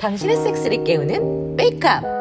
당신의 0.00 0.36
섹스를 0.36 0.82
깨우는 0.84 1.54
메이크업. 1.54 2.17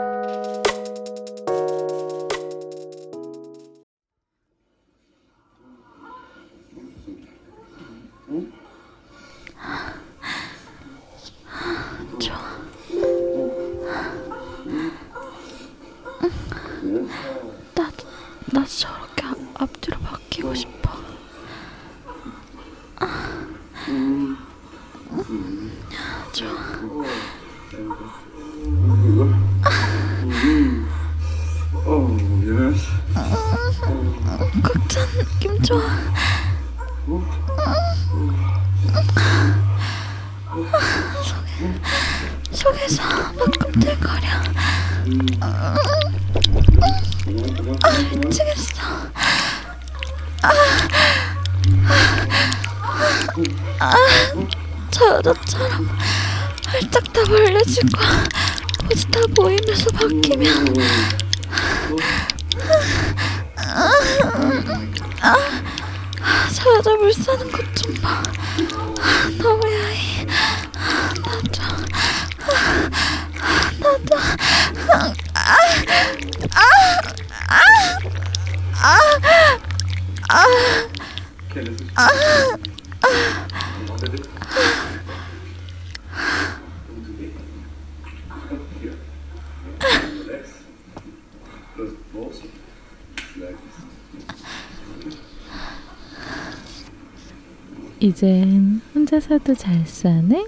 이젠 98.07 98.81
혼자서도 98.95 99.53
잘 99.55 99.85
싸네? 99.85 100.45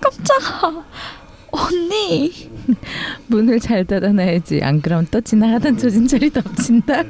깜짝아. 0.00 0.84
언니. 1.50 2.50
문을 3.28 3.60
잘 3.60 3.86
닫아놔야지. 3.86 4.60
안 4.62 4.82
그럼 4.82 5.06
또 5.10 5.22
지나가던 5.22 5.78
조진철이 5.78 6.30
덮친다. 6.30 7.02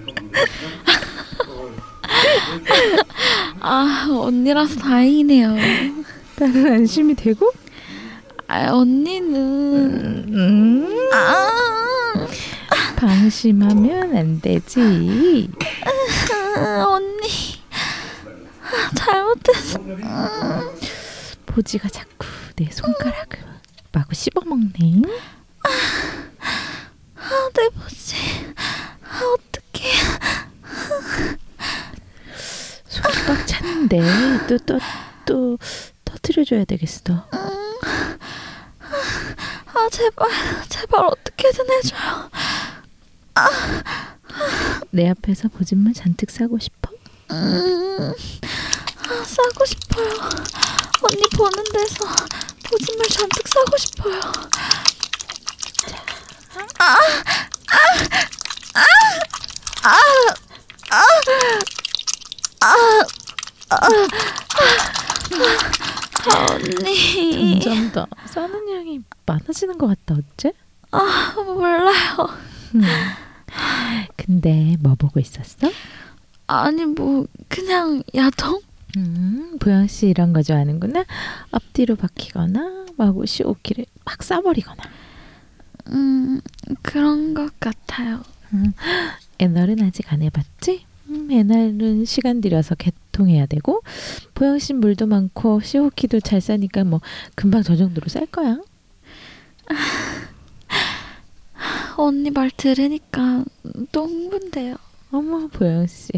아, 3.60 4.06
언니라서 4.08 4.78
다행이네요. 4.78 5.56
나는 6.38 6.72
안심이 6.72 7.14
되고? 7.16 7.50
아, 8.46 8.72
언니는. 8.72 10.28
음, 10.32 11.10
아, 11.12 11.48
방심하면 12.96 14.16
안 14.16 14.40
되지. 14.40 15.50
아, 16.56 16.84
언니. 16.86 17.47
아, 18.78 18.90
잘못했어. 18.94 19.78
보지가 21.46 21.88
자꾸 21.88 22.26
내 22.56 22.70
손가락을 22.70 23.38
마구 23.92 24.14
씹어먹네. 24.14 25.02
아, 25.64 25.68
내 27.54 27.68
보지. 27.70 28.14
아, 29.02 29.20
어떡해. 29.24 29.90
속이 32.88 33.24
꽉 33.26 33.46
찼는데 33.46 34.00
또 34.48 34.56
또 34.58 34.78
또 35.26 35.58
터트려줘야 36.06 36.64
되겠어. 36.64 37.28
아, 37.30 37.50
제발. 39.90 40.28
제발 40.70 41.04
어떻게든 41.04 41.66
해줘요. 41.70 42.30
내 44.90 45.10
앞에서 45.10 45.48
보진물 45.48 45.92
잔뜩 45.92 46.30
싸고 46.30 46.58
싶어? 46.58 46.90
음, 47.30 47.36
아, 47.36 48.14
싸고 49.28 49.64
싶어요. 49.66 50.08
언니 51.02 51.22
보는 51.36 51.64
데서 51.72 52.06
보증물 52.64 53.06
잔뜩 53.08 53.46
싸고 53.46 53.76
싶어요. 53.76 54.20
아, 56.78 56.96
언니. 66.50 67.60
점점 67.60 67.92
더 67.92 68.06
싸는 68.26 68.70
양이 68.74 69.00
많아지는 69.26 69.76
것 69.78 69.88
같다. 69.88 70.14
어째? 70.14 70.52
아, 70.90 71.34
몰라요. 71.36 72.28
음. 72.74 72.82
근데 74.16 74.76
뭐 74.80 74.94
보고 74.94 75.20
있었어? 75.20 75.70
아니, 76.46 76.84
뭐, 76.86 77.26
그냥 77.48 78.02
야동? 78.14 78.60
음, 78.96 79.58
보영 79.58 79.86
씨 79.86 80.08
이런 80.08 80.32
거 80.32 80.42
좋아하는구나. 80.42 81.04
앞뒤로 81.50 81.96
박히거나 81.96 82.86
마구 82.96 83.26
시 83.26 83.44
오키를 83.44 83.84
막 84.04 84.22
싸버리거나. 84.22 84.82
음, 85.90 86.40
그런 86.82 87.34
것 87.34 87.58
같아요. 87.60 88.22
애널은 89.38 89.82
아직 89.82 90.12
안 90.12 90.22
해봤지? 90.22 90.86
음, 91.10 91.30
애널은 91.30 92.04
시간 92.04 92.40
들여서 92.40 92.74
개통해야 92.74 93.46
되고 93.46 93.82
보영 94.34 94.58
씨 94.58 94.74
물도 94.74 95.06
많고 95.06 95.60
시오키도 95.60 96.20
잘 96.20 96.40
싸니까 96.40 96.84
뭐 96.84 97.00
금방 97.34 97.62
저 97.62 97.76
정도로 97.76 98.08
쌀 98.08 98.26
거야. 98.26 98.58
언니 101.96 102.30
말 102.30 102.50
들으니까 102.50 103.44
또 103.92 104.06
흥분돼요. 104.06 104.76
어머 105.10 105.46
보영 105.48 105.86
씨 105.86 106.10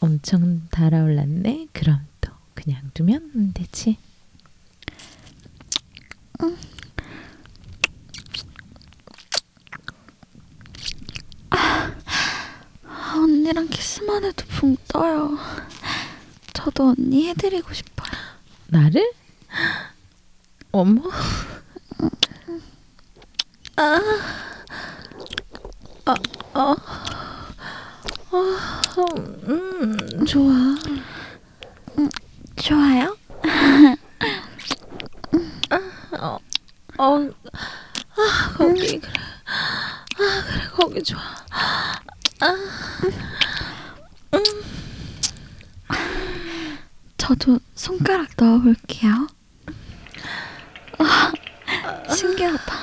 엄청 0.00 0.66
달아올랐네. 0.70 1.68
그럼 1.72 2.06
또 2.20 2.30
그냥 2.54 2.90
두면 2.94 3.52
되지. 3.52 3.98
아, 11.50 11.94
언니랑 13.16 13.68
키스만 13.68 14.24
해도 14.24 14.44
붕 14.48 14.76
떠요. 14.88 15.38
저도 16.52 16.90
언니 16.90 17.28
해드리고 17.28 17.72
싶어요. 17.72 18.10
나를? 18.66 19.12
어머. 20.72 21.02
아, 23.76 24.00
아, 26.06 26.14
아, 26.54 26.76
음, 29.02 30.24
좋아. 30.26 30.52
좋아요? 32.56 33.16
어, 36.18 36.38
어, 36.98 37.30
아, 38.16 38.52
거기 38.56 38.98
그래. 38.98 39.10
아, 39.46 40.44
그래, 40.46 40.68
거기 40.72 41.02
좋아. 41.02 41.20
저도 47.16 47.58
손가락 47.74 48.28
넣어볼게요. 48.36 49.26
와, 50.98 51.32
신기하다. 52.14 52.74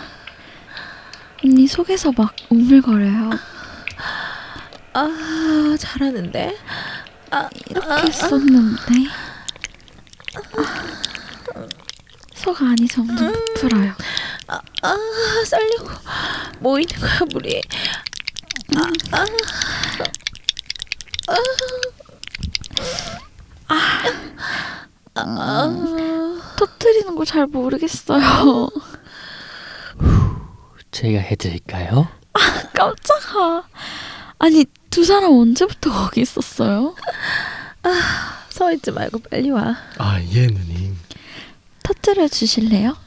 언니 1.43 1.67
속에서 1.67 2.11
막 2.17 2.35
오물거려요. 2.49 3.10
아, 5.91 5.97
잘하는데. 5.97 6.57
이렇게 7.69 8.07
했었는데 8.07 8.93
속 12.35 12.61
안이 12.61 12.87
점점 12.87 13.33
부풀어요. 13.55 13.93
아, 14.47 14.97
쌀려고 15.45 15.89
모이는 16.59 16.93
거야, 16.99 17.19
물이. 17.31 17.61
터트리는 26.57 27.15
걸잘 27.15 27.47
모르겠어요. 27.47 28.69
제가 30.91 31.19
해드릴까요? 31.19 31.60
아니 34.41 34.65
두 34.89 35.05
사람 35.05 35.33
언제부터 35.33 35.91
거기 35.91 36.21
있었어요? 36.21 36.95
서 38.49 38.73
있지 38.73 38.89
말고 38.89 39.19
빨리 39.19 39.51
와. 39.51 39.77
아, 39.99 40.19
예, 40.31 40.47
누님. 40.47 40.97
터트려 41.83 42.27
주실래요? 42.27 42.97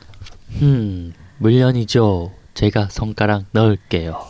음, 0.63 1.13
물론이죠. 1.39 2.33
제가 2.55 2.89
손가락 2.89 3.47
넣을게요. 3.51 4.29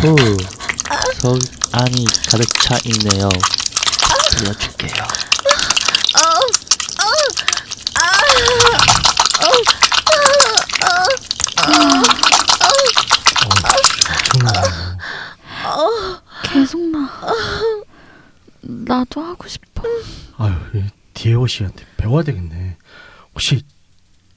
후, 0.00 0.16
속 1.20 1.38
안이 1.72 2.04
가득 2.28 2.46
차 2.62 2.78
있네요. 2.84 3.28
들려줄게요. 4.30 5.04
정말. 8.38 8.78
계속 16.52 16.80
나. 16.90 17.08
나도 18.62 19.20
하고 19.20 19.46
싶어. 19.48 19.82
아유, 20.38 20.54
이 20.74 20.82
디에오 21.14 21.46
씨한테 21.46 21.84
배워야 21.96 22.22
되겠네. 22.24 22.76
혹시 23.32 23.62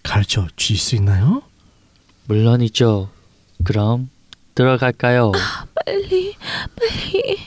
가르쳐 0.03 0.47
주실 0.55 0.77
수 0.77 0.95
있나요? 0.95 1.41
물론이죠. 2.25 3.09
그럼 3.63 4.09
들어갈까요? 4.55 5.31
빨리 5.73 6.35
빨리. 6.75 7.37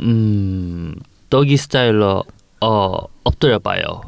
음, 0.00 0.94
떡이 1.28 1.56
스타일로 1.56 2.24
어 2.60 2.96
엎드려 3.24 3.58
봐요. 3.58 4.00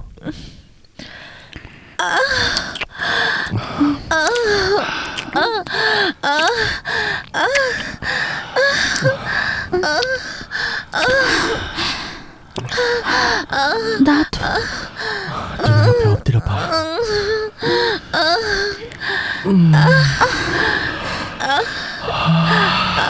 나도. 14.05 14.39
좀 15.65 15.87
옆에 15.87 16.09
엎드려 16.09 16.41
봐. 16.41 16.69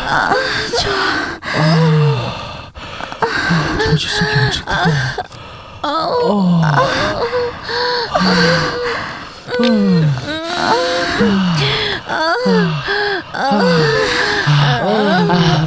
아, 0.05 0.35
토지 3.85 4.09
속이 4.09 4.31
엄청 4.39 4.65
뜨거워. 5.83 6.63
아, 6.65 6.77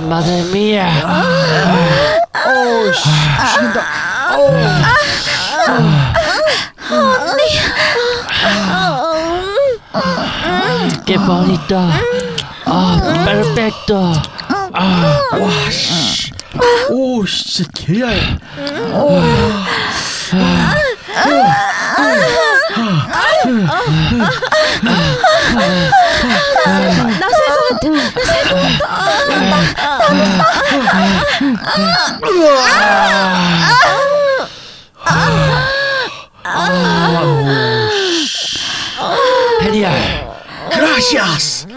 마데미야. 0.09 0.85
어우, 2.47 2.93
씨, 2.93 3.03
죽인다. 3.53 3.85
¡Qué 11.05 11.17
bonito! 11.17 11.79
¡Ah, 12.65 12.99
perfecto! 13.23 14.13
와, 14.73 15.69
씨. 15.69 16.31
오, 16.89 17.25
씨, 17.25 17.63
개야. 17.73 18.07
페리알! 39.61 40.25
그라시아스. 40.71 41.67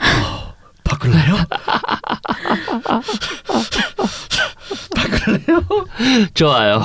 어, 0.00 0.54
바꿀래요? 0.84 1.36
바꿀래요? 4.94 5.64
좋아요. 6.34 6.82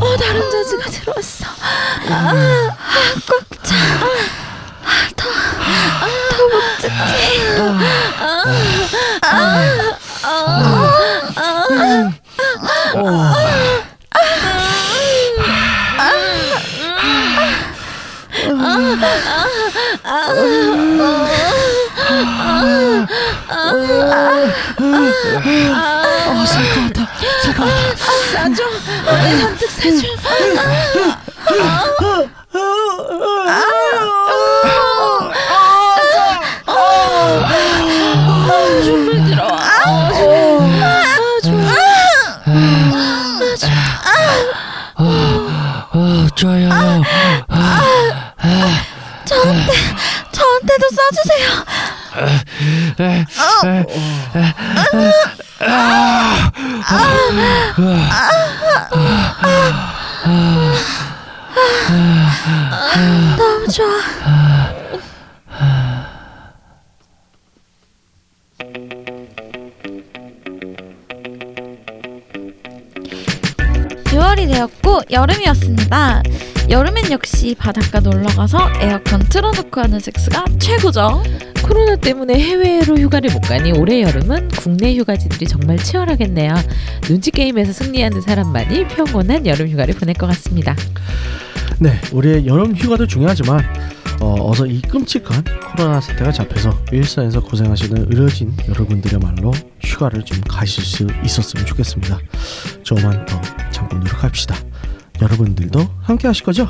어 0.00 0.16
다른 0.16 0.50
자지가 0.50 0.90
들어왔어. 0.90 1.44
어, 2.08 2.76
바닷가 77.62 78.00
놀러 78.00 78.26
가서 78.26 78.58
에어컨 78.80 79.20
틀어놓고 79.20 79.80
하는 79.80 80.00
섹스가 80.00 80.44
최고죠. 80.58 81.22
코로나 81.62 81.94
때문에 81.94 82.34
해외로 82.34 82.96
휴가를 82.96 83.30
못 83.32 83.40
가니 83.42 83.70
올해 83.78 84.02
여름은 84.02 84.48
국내 84.48 84.96
휴가지들이 84.96 85.46
정말 85.46 85.78
치열하겠네요. 85.78 86.54
눈치 87.02 87.30
게임에서 87.30 87.72
승리하는 87.72 88.20
사람만이 88.20 88.88
평온한 88.88 89.46
여름 89.46 89.68
휴가를 89.68 89.94
보낼 89.94 90.14
것 90.14 90.26
같습니다. 90.26 90.74
네, 91.78 92.00
우리의 92.10 92.46
여름 92.46 92.74
휴가도 92.74 93.06
중요하지만 93.06 93.60
어, 94.20 94.50
어서 94.50 94.66
이 94.66 94.80
끔찍한 94.82 95.44
코로나 95.76 96.00
사태가 96.00 96.32
잡혀서 96.32 96.76
일선에서 96.90 97.42
고생하시는 97.42 98.06
의료진 98.10 98.56
여러분들의말로 98.68 99.52
휴가를 99.80 100.24
좀 100.24 100.40
가실 100.48 100.82
수 100.84 101.06
있었으면 101.24 101.64
좋겠습니다. 101.64 102.18
조금만 102.82 103.24
더 103.24 103.40
참고 103.70 103.96
노력합시다. 103.98 104.56
여러분들도 105.20 105.86
함께 106.00 106.26
하실 106.26 106.44
거죠? 106.44 106.68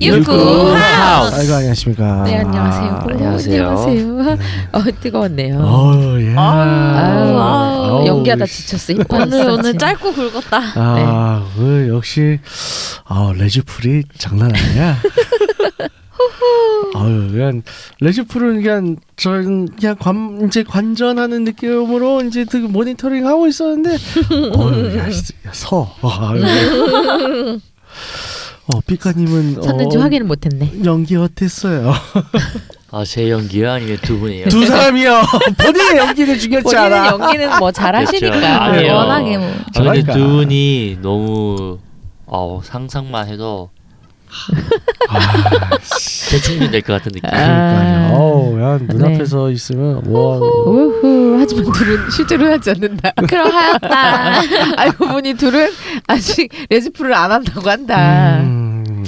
유쿠 0.00 0.30
하우스. 0.32 1.34
아이고 1.36 1.54
안녕하십니까. 1.54 2.22
네 2.24 2.36
안녕하세요. 2.38 2.84
아, 2.90 3.04
오, 3.04 3.10
안녕하세요. 3.10 3.68
안녕하세요. 3.68 4.38
어 4.72 4.82
뜨거웠네요. 5.00 5.58
어, 5.58 6.20
예. 6.20 6.34
아유, 6.36 7.38
아우, 7.38 8.06
연기하다 8.06 8.44
씨. 8.46 8.66
지쳤어. 8.66 8.92
오늘 9.10 9.48
오늘. 9.48 9.78
짧고 9.78 10.12
굵었다. 10.12 10.60
아, 10.76 11.46
그 11.56 11.88
역시 11.90 12.38
아 13.04 13.32
레지풀이 13.36 14.04
장난 14.18 14.54
아니야. 14.54 14.96
아유, 16.94 17.28
그냥 17.30 17.62
레지풀은 18.00 18.62
그냥 18.62 18.96
저 19.16 19.30
그냥 19.30 19.96
관 19.98 20.42
이제 20.46 20.62
관전하는 20.62 21.44
느낌으로 21.44 22.22
이제 22.22 22.44
그 22.50 22.56
모니터링 22.56 23.26
하고 23.26 23.46
있었는데, 23.46 23.96
어유, 24.56 24.96
야, 24.98 25.10
씨, 25.10 25.32
야, 25.46 25.52
서. 25.52 25.90
아유. 26.02 27.58
어, 28.74 28.80
삐까님은 28.86 29.62
쳤는지 29.62 29.96
어, 29.96 30.00
확인을 30.00 30.26
못했네. 30.26 30.72
연기 30.84 31.16
어땠어요? 31.16 31.92
아제 32.90 33.30
연기요 33.30 33.70
아니면 33.72 33.98
두 34.02 34.18
분이요? 34.18 34.48
두 34.48 34.64
사람이요. 34.66 35.22
본인의 35.58 35.96
연기는 35.98 36.38
중요치 36.38 36.62
본인은 36.62 36.92
않아. 36.92 37.06
연기는 37.08 37.58
뭐 37.58 37.70
잘하시니까. 37.70 38.30
그렇죠. 38.30 38.46
아니에요. 38.46 38.94
워낙에 38.94 39.38
뭐. 39.38 39.46
아, 39.48 39.52
근데 39.52 39.72
잘하니까. 39.72 40.12
두 40.14 40.26
분이 40.28 40.98
너무 41.02 41.78
어, 42.26 42.60
상상만 42.64 43.28
해도 43.28 43.70
아, 45.08 45.78
재충전될 46.28 46.82
것 46.82 46.94
같은 46.94 47.12
느낌. 47.12 47.30
그러니까요. 47.30 48.14
어우, 48.16 48.60
야, 48.60 48.78
네. 48.78 48.86
눈앞에서 48.92 49.50
있으면 49.52 49.96
와. 50.06 50.36
우후 50.38 51.36
하지만 51.38 51.72
둘은 51.72 52.10
실제로 52.10 52.50
하지 52.50 52.70
않는다. 52.70 53.12
그럼 53.28 53.50
하였다. 53.52 54.42
알고 54.82 55.06
보니 55.08 55.34
둘은 55.34 55.70
아직 56.08 56.48
레즈프를 56.70 57.14
안 57.14 57.30
한다고 57.30 57.70
한다. 57.70 58.40
음, 58.40 58.55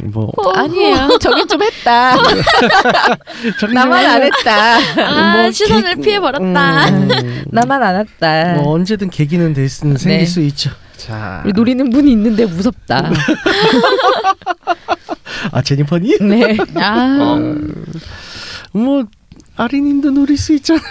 뭐 0.04 0.30
아니에요. 0.54 1.18
저긴 1.20 1.46
좀 1.48 1.62
했다. 1.62 2.16
저기 3.60 3.74
나만 3.74 4.02
좀안 4.02 4.22
했다. 4.22 4.76
아 5.06 5.42
뭐 5.42 5.50
시선을 5.50 5.94
개- 5.96 6.00
피해 6.02 6.20
버렸다. 6.20 6.88
음, 6.88 7.44
나만 7.50 7.82
안 7.82 7.96
했다. 8.00 8.54
뭐 8.54 8.72
언제든 8.74 9.10
계기는 9.10 9.52
될 9.54 9.68
수, 9.68 9.80
생길 9.80 10.18
네. 10.18 10.24
수 10.26 10.40
있죠. 10.42 10.70
자, 10.96 11.42
우리 11.44 11.52
노리는 11.52 11.90
분이 11.90 12.10
있는데 12.12 12.44
무섭다. 12.46 13.10
아 15.52 15.62
제니퍼니? 15.62 16.18
네. 16.20 16.56
아 16.76 17.18
어, 17.20 17.38
뭐 18.72 19.04
아린님도 19.56 20.10
노릴 20.10 20.36
수 20.36 20.52
있잖아요. 20.54 20.82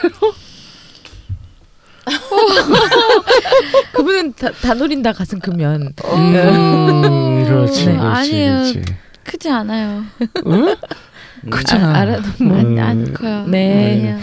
그분은 3.94 4.34
다, 4.34 4.52
다 4.52 4.74
노린다 4.74 5.14
가슴 5.14 5.40
크면. 5.40 5.94
음, 6.14 7.46
그렇지, 7.46 7.86
네, 7.86 7.98
그렇지, 7.98 8.20
아니에요. 8.20 8.52
그렇지. 8.54 8.82
크지 9.24 9.50
않아요. 9.50 10.04
응? 10.46 10.76
크잖아. 11.50 11.90
아, 11.90 12.00
알아도 12.02 12.44
뭐. 12.44 12.58
안, 12.58 12.78
안 12.80 13.14
커요. 13.14 13.46
네. 13.48 13.94
아니에요. 13.94 14.18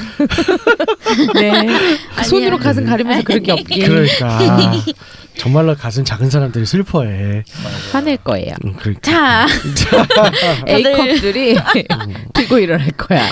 네. 1.34 1.66
그 2.16 2.24
손으로. 2.24 2.58
가슴 2.58 2.84
가리면서 2.84 3.22
그렇게 3.24 3.52
없기 3.52 3.80
그러니까 3.80 4.38
정말로 5.36 5.74
가슴 5.74 6.04
작은 6.04 6.30
사람들이 6.30 6.64
슬퍼해. 6.64 7.42
화낼 7.92 8.16
거예요. 8.18 8.54
음, 8.64 8.74
그러니까. 8.78 9.00
자, 9.02 9.46
A컵들이 10.68 11.56
들고 12.32 12.58
일어날 12.58 12.88
거야. 12.92 13.22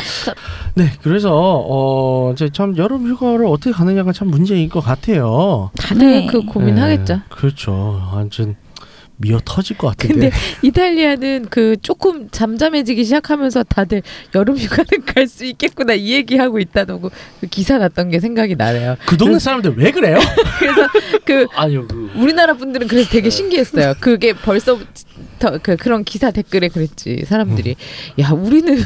네, 0.74 0.90
그래서 1.02 1.30
어 1.32 2.32
이제 2.32 2.48
참 2.52 2.76
여름 2.76 3.06
휴가를 3.06 3.46
어떻게 3.46 3.70
가느냐가 3.72 4.12
참 4.12 4.28
문제인 4.28 4.68
것 4.68 4.80
같아요. 4.80 5.70
다들 5.78 5.98
네. 6.06 6.26
그 6.26 6.40
고민하겠죠. 6.42 7.14
네, 7.14 7.20
그렇죠. 7.28 8.10
완전 8.12 8.56
미어 9.22 9.40
터질 9.44 9.78
것 9.78 9.88
같은데. 9.88 10.14
근데 10.28 10.30
이탈리아는 10.62 11.46
그 11.48 11.76
조금 11.80 12.28
잠잠해지기 12.30 13.04
시작하면서 13.04 13.62
다들 13.64 14.02
여름 14.34 14.58
휴가는 14.58 14.84
갈 15.06 15.22
수 15.26 15.44
있겠구나 15.46 15.94
이 15.94 16.12
얘기하고 16.12 16.58
있다고 16.58 17.10
그 17.40 17.46
기사 17.46 17.78
났던 17.78 18.10
게 18.10 18.20
생각이 18.20 18.56
나네요. 18.56 18.96
그 19.06 19.16
동네 19.16 19.38
사람들 19.38 19.74
왜 19.76 19.90
그래요? 19.92 20.18
그래서 20.58 20.88
그 21.24 21.46
아니요 21.54 21.86
그 21.88 22.10
우리나라 22.16 22.52
분들은 22.54 22.88
그래서 22.88 23.08
되게 23.08 23.30
신기했어요. 23.30 23.94
그게 24.00 24.32
벌써 24.34 24.78
그 25.62 25.76
그런 25.76 26.04
기사 26.04 26.30
댓글에 26.30 26.68
그랬지 26.68 27.24
사람들이 27.26 27.76
야 28.20 28.30
우리는 28.30 28.76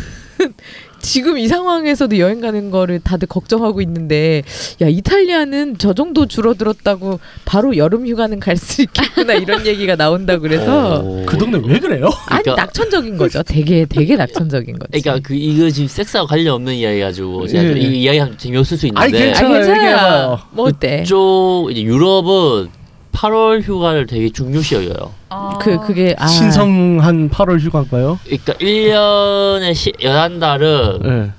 지금 1.00 1.38
이 1.38 1.47
상황에서도 1.49 2.19
여행 2.19 2.41
가는 2.41 2.71
거를 2.71 2.99
다들 3.00 3.29
걱정하고 3.29 3.81
있는데 3.83 4.43
야 4.81 4.88
이탈리아는 4.88 5.76
저 5.79 5.93
정도 5.93 6.26
줄어들었다고 6.26 7.21
바로 7.45 7.76
여름 7.76 8.07
휴가는 8.07 8.38
갈 8.41 8.57
수 8.57 8.83
있겠구나 8.83 9.35
이런 9.35 9.65
얘기가 9.67 9.95
나온다 9.97 10.38
그래서 10.38 11.00
어, 11.05 11.23
그 11.26 11.37
동네 11.38 11.61
왜 11.65 11.79
그래요? 11.79 12.09
아니 12.26 12.43
그러니까- 12.43 12.65
낙천적인 12.65 13.17
거죠. 13.19 13.43
되게 13.43 13.85
되게 13.85 14.17
낙천적인 14.17 14.79
거지. 14.79 15.00
그러니까 15.03 15.26
그 15.29 15.35
이거 15.35 15.69
지금 15.71 15.87
섹스와 15.88 16.26
관련 16.26 16.55
없는 16.55 16.75
이야기 16.75 17.00
가지고 17.00 17.47
제가 17.47 17.62
예, 17.65 17.69
좀 17.69 17.79
예. 17.79 17.81
이 17.83 18.03
이야기 18.03 18.19
하면 18.19 18.38
재미없을 18.38 18.76
수 18.79 18.88
아니, 18.95 19.11
있는데 19.11 19.26
괜찮아요. 19.26 19.55
아, 19.55 19.59
괜찮아. 19.59 19.76
얘기해봐요. 19.79 20.41
뭐 20.53 20.67
어때? 20.69 21.05
쪽 21.05 21.69
이제 21.71 21.83
유럽은 21.83 22.69
8월 23.17 23.63
휴가를 23.63 24.07
되게 24.07 24.29
중요시 24.29 24.75
여겨요. 24.75 25.13
그 25.61 25.81
그게 25.81 26.15
아, 26.19 26.27
신성한 26.27 27.31
8월 27.31 27.59
휴가인가요? 27.59 28.19
그러니까 28.25 28.53
1년에 28.55 29.75
시, 29.75 29.93
11달은 29.93 31.03
네. 31.03 31.31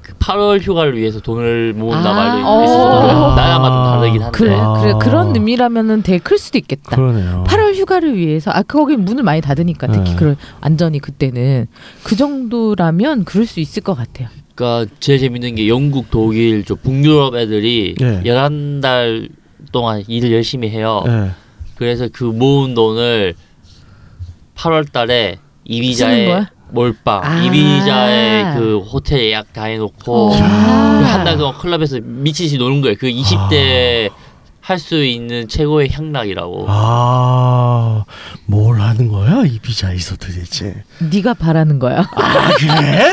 그 0.00 0.12
8월 0.14 0.60
휴가를 0.60 0.96
위해서 0.96 1.18
돈을 1.18 1.72
모은다 1.72 2.08
아, 2.08 2.14
말도 2.14 2.48
어. 2.48 2.64
있어요. 2.64 3.34
나라마다 3.34 3.74
좀 3.74 4.00
다르긴 4.00 4.22
한데. 4.22 4.38
그래 4.38 4.56
아. 4.56 4.80
그래 4.80 4.94
그런 5.00 5.34
의미라면은 5.34 6.02
되게 6.04 6.18
클 6.18 6.38
수도 6.38 6.56
있겠다. 6.58 6.94
그러네요. 6.94 7.44
8월 7.48 7.74
휴가를 7.74 8.16
위해서 8.16 8.52
아 8.52 8.62
거기 8.62 8.96
문을 8.96 9.24
많이 9.24 9.40
닫으니까 9.40 9.88
특히 9.88 10.10
네. 10.10 10.16
그런 10.16 10.36
완전히 10.60 11.00
그때는 11.00 11.66
그 12.04 12.14
정도라면 12.14 13.24
그럴 13.24 13.46
수 13.46 13.58
있을 13.58 13.82
것 13.82 13.94
같아요. 13.94 14.28
그러니까 14.54 14.92
제일 15.00 15.18
재밌는 15.18 15.56
게 15.56 15.66
영국, 15.66 16.10
독일, 16.10 16.64
저 16.64 16.76
북유럽 16.76 17.34
애들이 17.34 17.96
네. 17.98 18.22
11달 18.22 19.30
동안 19.70 20.02
일을 20.08 20.32
열심히 20.32 20.70
해요. 20.70 21.02
네. 21.06 21.30
그래서 21.76 22.08
그 22.12 22.24
모은 22.24 22.74
돈을 22.74 23.34
8월 24.56 24.90
달에 24.90 25.38
거야? 26.26 26.50
몰빵, 26.70 27.20
아. 27.22 27.42
이비자에 27.42 28.54
그 28.56 28.78
호텔 28.78 29.20
예약 29.20 29.52
다 29.52 29.64
해놓고 29.64 30.32
야. 30.34 30.42
한달 30.42 31.36
동안 31.36 31.58
클럽에서 31.58 31.98
미치듯이 32.02 32.56
노는 32.56 32.80
거예요. 32.80 32.96
그 32.98 33.08
20대 33.08 34.10
할수 34.62 35.04
있는 35.04 35.48
최고의 35.48 35.90
향락이라고. 35.90 36.66
아, 36.68 38.04
뭘 38.46 38.80
하는 38.80 39.08
거야 39.08 39.42
이 39.44 39.58
비자에서 39.58 40.16
도대체? 40.16 40.82
네가 40.98 41.34
바라는 41.34 41.78
거야. 41.78 42.00
아 42.00 42.50
그래? 42.56 43.12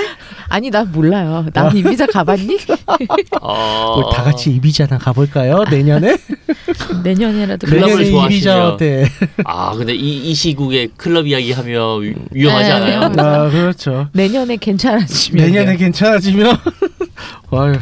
아니 0.49 0.69
난 0.69 0.91
몰라요. 0.91 1.45
난 1.53 1.75
이비자 1.75 2.07
가봤니? 2.07 2.57
어... 3.41 4.09
다 4.13 4.23
같이 4.23 4.49
이 4.51 4.59
비자나 4.59 4.97
가볼까요? 4.97 5.63
내년에? 5.69 6.17
내년에라도 7.03 7.67
클럽을 7.67 7.87
내년에 7.87 8.07
이 8.07 8.11
좋아하시면. 8.11 8.29
비자 8.29 8.67
어때? 8.69 9.09
아 9.45 9.73
근데 9.75 9.93
이, 9.93 10.29
이 10.29 10.33
시국에 10.33 10.87
클럽 10.97 11.27
이야기 11.27 11.51
하면 11.51 12.01
위- 12.01 12.15
위험하지 12.31 12.67
네. 12.69 12.75
않아요? 12.75 13.01
아 13.17 13.49
그렇죠. 13.49 14.09
내년에 14.13 14.57
괜찮아지면 14.57 15.45
내년에 15.45 15.77
괜찮아지면 15.77 16.57
아유 17.51 17.73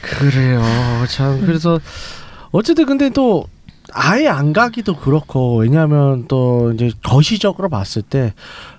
그래요 0.00 0.62
참 1.08 1.40
그래서 1.44 1.80
어쨌든 2.52 2.86
근데 2.86 3.10
또 3.10 3.46
아예 3.92 4.28
안 4.28 4.52
가기도 4.52 4.96
그렇고 4.96 5.56
왜냐하면 5.58 6.26
또 6.28 6.72
이제 6.72 6.90
거시적으로 7.02 7.68
봤을 7.68 8.02
때 8.02 8.32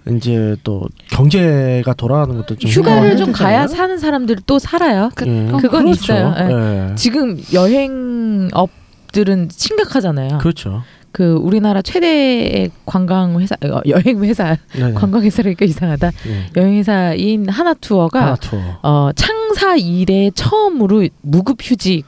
이제 0.09 0.55
또 0.63 0.87
경제가 1.11 1.93
돌아가는 1.93 2.35
것도 2.37 2.55
좀 2.55 2.69
휴가를 2.69 3.17
좀 3.17 3.31
가야. 3.31 3.67
사는 3.67 3.97
사람들이 3.97 4.41
또 4.45 4.59
살아요. 4.59 5.09
그, 5.15 5.27
예. 5.27 5.47
그건 5.59 5.85
그렇죠. 5.85 5.91
있어요. 6.13 6.35
예. 6.37 6.89
예. 6.91 6.95
지금 6.95 7.39
여행업들은 7.53 9.49
심각하잖아요. 9.51 10.37
그렇죠. 10.39 10.83
그 11.11 11.33
우리나라 11.33 11.81
최대의 11.81 12.69
관광 12.85 13.39
회사 13.39 13.55
어, 13.65 13.81
여행 13.87 14.23
회사 14.23 14.55
네. 14.75 14.93
관광 14.93 15.23
회사라니까 15.23 15.65
이상하다. 15.65 16.11
예. 16.27 16.49
여행 16.55 16.75
회사인 16.75 17.49
하나 17.49 17.73
투어가 17.73 18.21
하나 18.21 18.35
투어. 18.35 18.59
어, 18.83 19.09
창사 19.15 19.75
이래 19.75 20.29
처음으로 20.35 21.07
무급 21.21 21.57
휴직을 21.61 22.03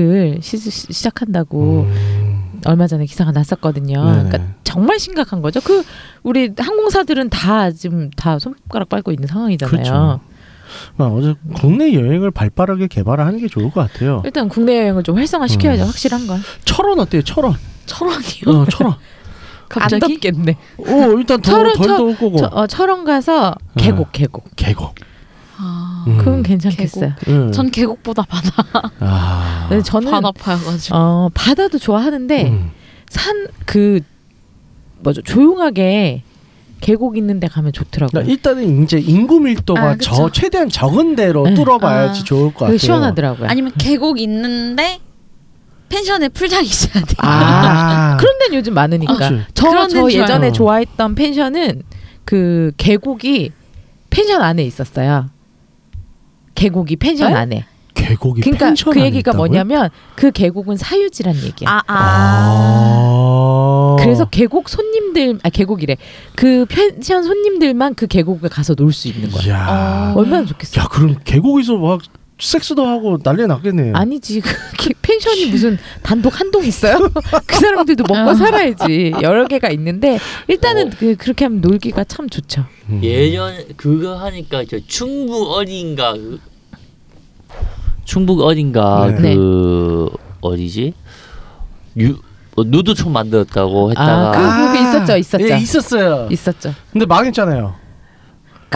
아. 0.00 0.40
시, 0.42 0.58
시- 0.58 0.92
시작한다고 0.92 1.86
음. 1.88 2.60
얼마 2.66 2.86
전에 2.86 3.06
기사가 3.06 3.32
났었거든요. 3.32 4.04
네네. 4.04 4.28
그러니까 4.28 4.54
정말 4.64 4.98
심각한 4.98 5.40
거죠. 5.42 5.60
그 5.60 5.82
우리 6.22 6.52
항공사들은 6.56 7.30
다 7.30 7.70
지금 7.70 8.10
다 8.10 8.38
손가락 8.38 8.88
빨고 8.88 9.12
있는 9.12 9.26
상황이잖아요. 9.28 9.70
그렇죠. 9.70 10.20
아, 10.98 11.04
어제 11.04 11.34
국내 11.54 11.94
여행을 11.94 12.30
발빠르게 12.32 12.88
개발하는 12.88 13.38
게 13.38 13.46
좋을 13.48 13.70
것 13.70 13.90
같아요. 13.92 14.20
일단 14.24 14.48
국내 14.48 14.78
여행을 14.80 15.02
좀 15.04 15.16
활성화 15.16 15.46
시켜야죠. 15.46 15.84
음. 15.84 15.86
확실한 15.88 16.26
건. 16.26 16.40
철원 16.64 16.98
어때요? 16.98 17.22
철원. 17.22 17.54
철원이요. 17.86 18.48
어, 18.48 18.64
철원. 18.66 18.94
안 19.78 19.88
덥겠네. 20.00 20.56
오 20.78 21.18
일단 21.18 21.40
더, 21.40 21.50
철원, 21.52 21.74
덜 21.74 21.86
철- 21.86 21.96
더울 21.96 22.16
거고. 22.16 22.36
저, 22.38 22.46
어, 22.46 22.66
철원 22.66 23.04
가서 23.04 23.54
네. 23.74 23.84
계곡 23.84 24.12
계곡. 24.12 24.44
계곡. 24.56 24.94
아, 25.58 26.04
음. 26.06 26.18
그건 26.18 26.42
괜찮겠어요. 26.42 27.12
음. 27.28 27.52
전 27.52 27.70
계곡보다 27.70 28.22
바다 28.22 28.90
아. 29.00 29.66
근데 29.68 29.82
저는 29.84 30.10
바다 30.10 30.30
파여가지고 30.32 30.96
어, 30.96 31.30
바다도 31.34 31.78
좋아하는데 31.78 32.48
음. 32.48 32.70
산그 33.08 34.00
뭐죠 35.00 35.22
조용하게 35.22 36.22
계곡 36.80 37.16
있는 37.16 37.40
데 37.40 37.48
가면 37.48 37.72
좋더라고요. 37.72 38.22
그러니까 38.22 38.30
일단은 38.32 38.82
이제 38.82 38.98
인구 38.98 39.40
밀도가 39.40 39.82
아. 39.82 39.96
저 39.98 40.30
최대한 40.30 40.68
적은 40.68 41.16
데로 41.16 41.44
네. 41.44 41.54
뚫어봐야지 41.54 42.20
아. 42.20 42.24
좋을 42.24 42.52
것 42.52 42.60
같아요. 42.60 42.78
시원하더라고요. 42.78 43.48
아니면 43.48 43.72
계곡 43.78 44.20
있는데 44.20 45.00
펜션에 45.88 46.28
풀장이 46.28 46.66
있어야 46.66 47.04
돼. 47.04 47.14
아. 47.18 48.16
그런 48.20 48.38
데는 48.40 48.58
요즘 48.58 48.74
많으니까. 48.74 49.14
그렇지. 49.14 49.44
저, 49.54 49.70
저 49.70 49.88
좋아요. 49.88 50.10
예전에 50.10 50.48
어. 50.48 50.52
좋아했던 50.52 51.14
펜션은 51.14 51.82
그 52.24 52.72
계곡이 52.76 53.52
펜션 54.10 54.42
안에 54.42 54.64
있었어요. 54.64 55.30
계곡이 56.56 56.96
펜션 56.96 57.32
네? 57.32 57.38
안에. 57.38 57.64
계곡이 57.94 58.42
그러니까 58.42 58.66
펜션 58.66 58.92
그 58.92 58.98
안에 58.98 59.06
얘기가 59.06 59.30
있다고요? 59.30 59.38
뭐냐면 59.38 59.88
그 60.16 60.30
계곡은 60.30 60.76
사유지란 60.76 61.34
얘기야. 61.44 61.68
아, 61.68 61.82
아. 61.86 61.88
아. 61.88 63.96
그래서 64.00 64.26
계곡 64.26 64.68
손님들 64.68 65.38
아 65.42 65.48
계곡이래 65.48 65.96
그 66.34 66.66
펜션 66.68 67.24
손님들만 67.24 67.94
그 67.94 68.06
계곡에 68.06 68.48
가서 68.48 68.74
놀 68.74 68.92
수 68.92 69.08
있는 69.08 69.30
거야. 69.30 69.44
이야. 69.46 70.12
어. 70.14 70.18
얼마나 70.18 70.44
좋겠어. 70.44 70.80
야 70.80 70.88
그럼 70.90 71.16
계곡에서 71.24 71.76
막 71.78 72.00
섹스도 72.38 72.86
하고 72.86 73.18
난리 73.18 73.46
났겠네요. 73.46 73.94
아니지 73.96 74.40
그 74.44 74.50
게- 74.76 74.94
펜션이 75.00 75.46
무슨 75.46 75.78
단독 76.02 76.38
한 76.38 76.50
동 76.50 76.64
있어요? 76.64 76.98
그 77.46 77.56
사람들도 77.56 78.04
먹고 78.08 78.30
아. 78.30 78.34
살아야지 78.34 79.12
여러 79.22 79.46
개가 79.46 79.70
있는데 79.70 80.18
일단은 80.48 80.90
그 80.90 81.16
그렇게 81.16 81.44
하면 81.46 81.60
놀기가 81.60 82.04
참 82.04 82.28
좋죠. 82.28 82.64
음. 82.90 83.00
예전 83.02 83.54
그거 83.76 84.16
하니까 84.16 84.64
저 84.68 84.78
충북 84.86 85.50
어딘가 85.52 86.12
그- 86.12 86.38
충북 88.04 88.40
어딘가 88.42 89.06
네. 89.18 89.34
그 89.34 90.10
어디지 90.40 90.92
유 91.98 92.16
어, 92.56 92.62
누드촌 92.64 93.12
만들었다고 93.12 93.90
했다가 93.90 94.30
아, 94.30 94.32
그, 94.72 94.78
그 94.78 94.82
있었죠, 94.82 95.16
있었죠, 95.18 95.48
예, 95.50 95.58
있었어요. 95.58 96.28
있었죠. 96.30 96.74
근데 96.92 97.04
망했잖아요. 97.04 97.74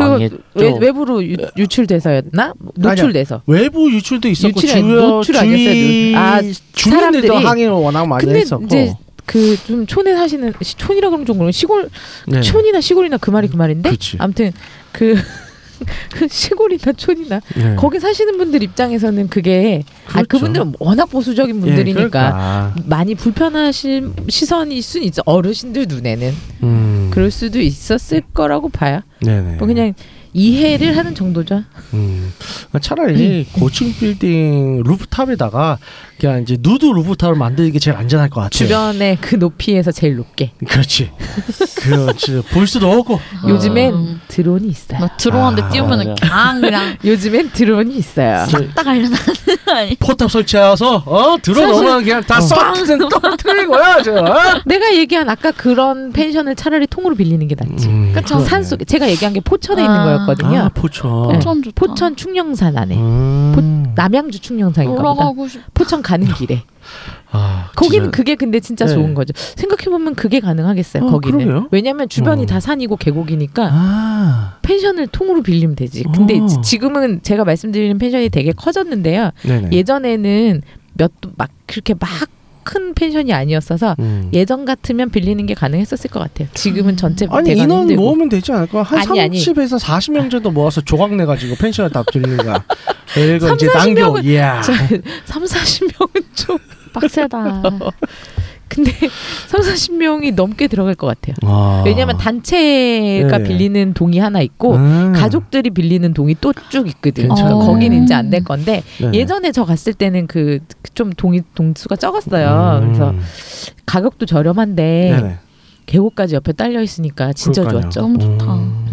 그 0.04 0.10
망했죠. 0.10 0.36
외, 0.54 0.74
외부로 0.80 1.24
유, 1.24 1.36
유출돼서였나? 1.56 2.54
노출돼서. 2.76 3.42
외부 3.46 3.90
유출도 3.92 4.28
있었고 4.28 4.48
유출이 4.56 4.72
아니- 4.72 4.82
주요 4.82 5.00
노출 5.00 5.36
아니었어요? 5.36 5.64
주위 5.72 6.14
아, 6.16 6.40
주민들도 6.72 7.28
사람들이- 7.34 7.44
항의를 7.44 7.72
워낙 7.72 8.06
많이 8.06 8.24
근데 8.24 8.40
했었고. 8.40 8.64
이제 8.66 8.94
그 9.26 9.56
좀 9.66 9.86
촌에 9.86 10.14
사시는 10.14 10.54
시- 10.62 10.76
촌이라 10.76 11.08
그러면 11.08 11.24
좀 11.26 11.38
그런 11.38 11.52
시골 11.52 11.88
네. 12.26 12.40
촌이나 12.40 12.80
시골이나 12.80 13.16
그 13.18 13.30
말이 13.30 13.48
그 13.48 13.56
말인데 13.56 13.90
그치. 13.90 14.16
아무튼 14.18 14.52
그그 14.92 15.20
시골이나 16.28 16.92
촌이나 16.96 17.40
네. 17.56 17.76
거기 17.76 17.98
사시는 18.00 18.38
분들 18.38 18.62
입장에서는 18.62 19.28
그게 19.28 19.82
아 20.08 20.22
그렇죠. 20.22 20.28
그분들은 20.28 20.74
워낙 20.78 21.06
보수적인 21.06 21.56
예, 21.56 21.60
분들이니까 21.60 22.08
그러니까. 22.08 22.74
많이 22.84 23.14
불편하신 23.14 24.14
시선일 24.28 24.82
수는 24.82 25.06
있어 25.06 25.22
어르신들 25.24 25.86
눈에는 25.88 26.34
음. 26.62 27.10
그럴 27.12 27.30
수도 27.30 27.60
있었을 27.60 28.22
거라고 28.32 28.68
봐요. 28.68 29.00
네네. 29.20 29.56
뭐 29.56 29.66
그냥 29.66 29.94
이해를 30.32 30.96
하는 30.96 31.14
정도죠. 31.14 31.64
음. 31.94 32.32
차라리 32.80 33.46
고층 33.52 33.92
빌딩 33.92 34.82
루프탑에다가 34.84 35.78
그냥 36.20 36.42
이제 36.42 36.56
누드 36.60 36.84
루프탑을 36.84 37.34
만드는 37.34 37.72
게 37.72 37.78
제일 37.78 37.96
안전할 37.96 38.28
것 38.28 38.42
같아요. 38.42 38.50
주변에 38.50 39.16
그 39.20 39.36
높이에서 39.36 39.90
제일 39.90 40.16
높게. 40.16 40.52
그렇지. 40.68 41.10
그렇지. 41.76 42.42
볼 42.52 42.66
수도 42.66 42.90
없고. 42.90 43.18
요즘엔 43.48 43.94
음. 43.94 44.20
드론이 44.28 44.68
있어요. 44.68 45.00
막 45.00 45.16
들어오는데 45.16 45.62
아, 45.62 45.68
띄우면은 45.70 46.14
그냥 46.16 46.60
그냥 46.60 46.96
요즘엔 47.04 47.52
드론이 47.52 47.96
있어요. 47.96 48.46
딱 48.74 48.86
알려놔. 48.86 49.16
아니. 49.72 49.96
포탑 49.96 50.30
설치해서 50.30 51.02
어 51.06 51.36
들어오면 51.40 52.04
그냥 52.04 52.22
다썩 52.22 52.58
떨어뜨리고요. 53.08 53.82
저. 54.04 54.12
어? 54.16 54.60
내가 54.66 54.94
얘기한 54.94 55.28
아까 55.30 55.50
그런 55.52 56.12
펜션을 56.12 56.54
차라리 56.54 56.86
통으로 56.86 57.14
빌리는 57.14 57.46
게 57.48 57.54
낫지. 57.58 57.88
음, 57.88 58.12
그쵸. 58.14 58.34
그러네. 58.34 58.44
산 58.44 58.62
속에 58.62 58.84
제가 58.84 59.08
얘기한 59.08 59.32
게 59.32 59.40
포천에 59.40 59.82
있는 59.82 59.96
아. 59.96 60.04
거였거든요. 60.26 60.58
아 60.60 60.68
포천. 60.68 61.28
네. 61.28 61.34
포천 61.34 61.62
좋다. 61.62 61.74
포천 61.76 62.16
충령산 62.16 62.76
안에 62.76 62.94
음. 62.96 63.92
남양주 63.96 64.40
충령산인가 64.40 64.96
보다. 64.96 65.10
올라가고 65.10 65.48
싶. 65.48 65.60
포천 65.74 66.02
가는 66.10 66.26
길에. 66.34 66.62
아, 67.30 67.70
거기는 67.76 68.06
진짜. 68.06 68.16
그게 68.16 68.34
근데 68.34 68.58
진짜 68.58 68.84
네. 68.86 68.94
좋은 68.94 69.14
거죠. 69.14 69.32
생각해 69.36 69.84
보면 69.84 70.14
그게 70.16 70.40
가능하겠어요. 70.40 71.04
어, 71.04 71.10
거기는. 71.10 71.38
그러게요. 71.38 71.68
왜냐면 71.70 72.08
주변이 72.08 72.42
어. 72.42 72.46
다 72.46 72.58
산이고 72.58 72.96
계곡이니까 72.96 73.68
아. 73.70 74.58
펜션을 74.62 75.06
통으로 75.08 75.42
빌리면 75.42 75.76
되지. 75.76 76.02
근데 76.12 76.40
어. 76.40 76.46
지- 76.46 76.56
지금은 76.62 77.22
제가 77.22 77.44
말씀드리는 77.44 77.96
펜션이 77.98 78.30
되게 78.30 78.50
커졌는데요. 78.52 79.30
네네. 79.42 79.68
예전에는 79.72 80.62
몇막 80.94 81.50
그렇게 81.66 81.94
막 81.94 82.08
큰 82.62 82.94
펜션이 82.94 83.32
아니었어서 83.32 83.96
음. 83.98 84.30
예전 84.32 84.64
같으면 84.64 85.10
빌리는 85.10 85.44
게 85.46 85.54
가능했었을 85.54 86.10
것 86.10 86.20
같아요. 86.20 86.48
지금은 86.54 86.96
전체 86.96 87.26
아니 87.30 87.52
인원 87.52 87.82
힘들고. 87.82 88.02
모으면 88.02 88.28
되지 88.28 88.52
않을까? 88.52 88.82
한 88.82 88.98
아니, 88.98 89.20
아니. 89.20 89.38
30에서 89.44 89.78
40명 89.80 90.30
정도 90.30 90.50
모아서 90.50 90.80
조각 90.80 91.14
내 91.14 91.24
가지고 91.24 91.56
펜션을 91.56 91.90
다 91.90 92.02
빌리는 92.10 92.36
거야. 92.38 92.62
그리고 93.14 93.46
3, 93.48 93.54
이제 93.56 93.66
40 93.66 93.78
당겨. 93.94 94.00
명은 94.06 94.24
이야. 94.24 94.60
저 94.62 94.72
3, 95.24 95.42
40명은 95.44 96.22
좀 96.34 96.58
빡세다. 96.92 97.62
근데 98.70 98.92
3, 99.48 99.60
40명이 99.60 100.34
넘게 100.34 100.68
들어갈 100.68 100.94
것 100.94 101.06
같아요. 101.08 101.34
아. 101.42 101.82
왜냐면 101.84 102.16
단체가 102.16 103.38
네. 103.38 103.44
빌리는 103.44 103.92
동이 103.94 104.18
하나 104.18 104.40
있고 104.40 104.76
음. 104.76 105.12
가족들이 105.14 105.70
빌리는 105.70 106.14
동이 106.14 106.34
또 106.40 106.52
쭉 106.70 106.86
있거든. 106.88 107.24
괜찮네. 107.28 107.42
그러니까 107.48 107.66
거기는 107.66 108.04
이제 108.04 108.14
안 108.14 108.30
될 108.30 108.44
건데 108.44 108.82
네네. 108.98 109.18
예전에 109.18 109.50
저 109.52 109.64
갔을 109.64 109.92
때는 109.92 110.26
그 110.26 110.60
좀 110.94 111.12
동이 111.12 111.40
동수가 111.54 111.96
적었어요. 111.96 112.80
음. 112.82 112.86
그래서 112.86 113.14
가격도 113.86 114.26
저렴한데 114.26 115.16
네네. 115.20 115.36
계곡까지 115.86 116.34
옆에 116.36 116.52
딸려 116.52 116.82
있으니까 116.82 117.32
진짜 117.32 117.62
그러니까요. 117.62 117.90
좋았죠. 117.90 118.00
너무 118.00 118.18
좋다. 118.18 118.54
음. 118.54 118.89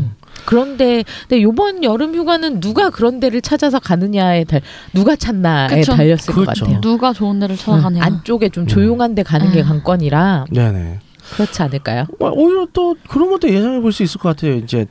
그런데 0.48 1.04
근데 1.28 1.42
요번 1.44 1.84
여름 1.84 2.16
휴가는 2.16 2.62
누가 2.62 2.90
그런 2.90 3.20
데를 3.20 3.42
찾아서 3.42 3.80
가느냐에 3.80 4.46
달 4.46 4.62
누가 4.94 5.18
찾나에 5.18 5.68
그쵸. 5.82 5.94
달렸을 5.94 6.34
것 6.34 6.42
그렇죠. 6.42 6.66
같아요. 6.66 6.82
누가 6.82 7.12
좋은 7.12 7.38
데를 7.40 7.54
응, 7.54 7.58
찾아가냐. 7.58 8.02
안쪽에 8.02 8.48
좀 8.50 8.66
조용한 8.66 9.14
데 9.14 9.24
가는 9.24 9.52
게 9.52 9.60
음. 9.62 9.68
관건이라 9.68 10.46
네네. 10.52 11.00
그렇지 11.36 11.62
않을까요? 11.62 12.06
어, 12.22 12.30
오히려 12.32 12.66
또 12.72 12.96
그런 13.10 13.30
것도 13.30 13.50
예상해 13.50 13.82
볼 13.82 13.92
수 13.92 14.04
있을 14.04 14.22
것 14.22 14.30
같아요. 14.30 14.54
이제 14.56 14.86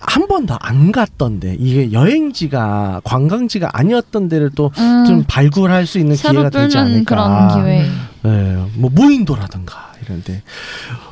한 0.00 0.26
번도 0.28 0.56
안 0.60 0.92
갔던데 0.92 1.56
이게 1.58 1.92
여행지가 1.92 3.02
관광지가 3.04 3.70
아니었던 3.72 4.28
데를 4.28 4.50
또좀 4.50 4.74
음, 4.78 5.24
발굴할 5.26 5.86
수 5.86 5.98
있는 5.98 6.16
새로 6.16 6.40
기회가 6.40 6.50
되지 6.50 6.78
않을까. 6.78 7.04
그런 7.04 7.64
기회. 7.64 7.86
네, 8.22 8.66
뭐 8.74 8.90
무인도라든가 8.92 9.92
이런데 10.04 10.42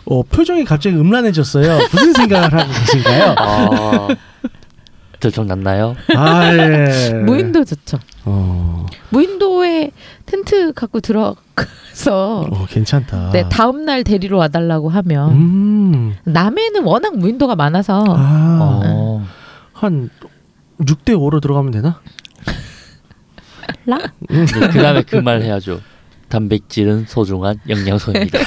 어, 0.04 0.22
표정이 0.22 0.64
갑자기 0.64 0.96
음란해졌어요. 0.96 1.78
무슨 1.92 2.12
생각을 2.12 2.52
하고 2.52 2.72
계신가요? 2.72 3.34
아, 3.38 4.08
들통났나요? 5.20 5.96
아 6.14 6.52
예. 6.54 7.12
무인도 7.24 7.64
좋죠. 7.64 7.98
어, 8.24 8.86
무인도에 9.10 9.90
텐트 10.26 10.72
갖고 10.72 11.00
들어 11.00 11.34
가서 11.56 12.46
어 12.50 12.66
괜찮다. 12.68 13.30
네, 13.32 13.48
다음 13.48 13.84
날 13.84 14.04
데리러 14.04 14.36
와달라고 14.36 14.88
하면 14.90 15.32
음. 15.32 16.16
남해는 16.24 16.84
워낙 16.84 17.16
무인도가 17.16 17.56
많아서 17.56 18.04
아, 18.06 18.58
어. 18.86 19.26
한 19.72 20.10
6대 20.80 21.16
5로 21.16 21.40
들어가면 21.40 21.72
되나? 21.72 22.00
라? 23.86 23.98
네, 24.28 24.44
그 24.46 24.82
다음에 24.82 25.02
그 25.02 25.16
말 25.16 25.42
해야죠. 25.42 25.80
단백질은 26.28 27.06
소중한 27.06 27.58
영양소입니다. 27.68 28.38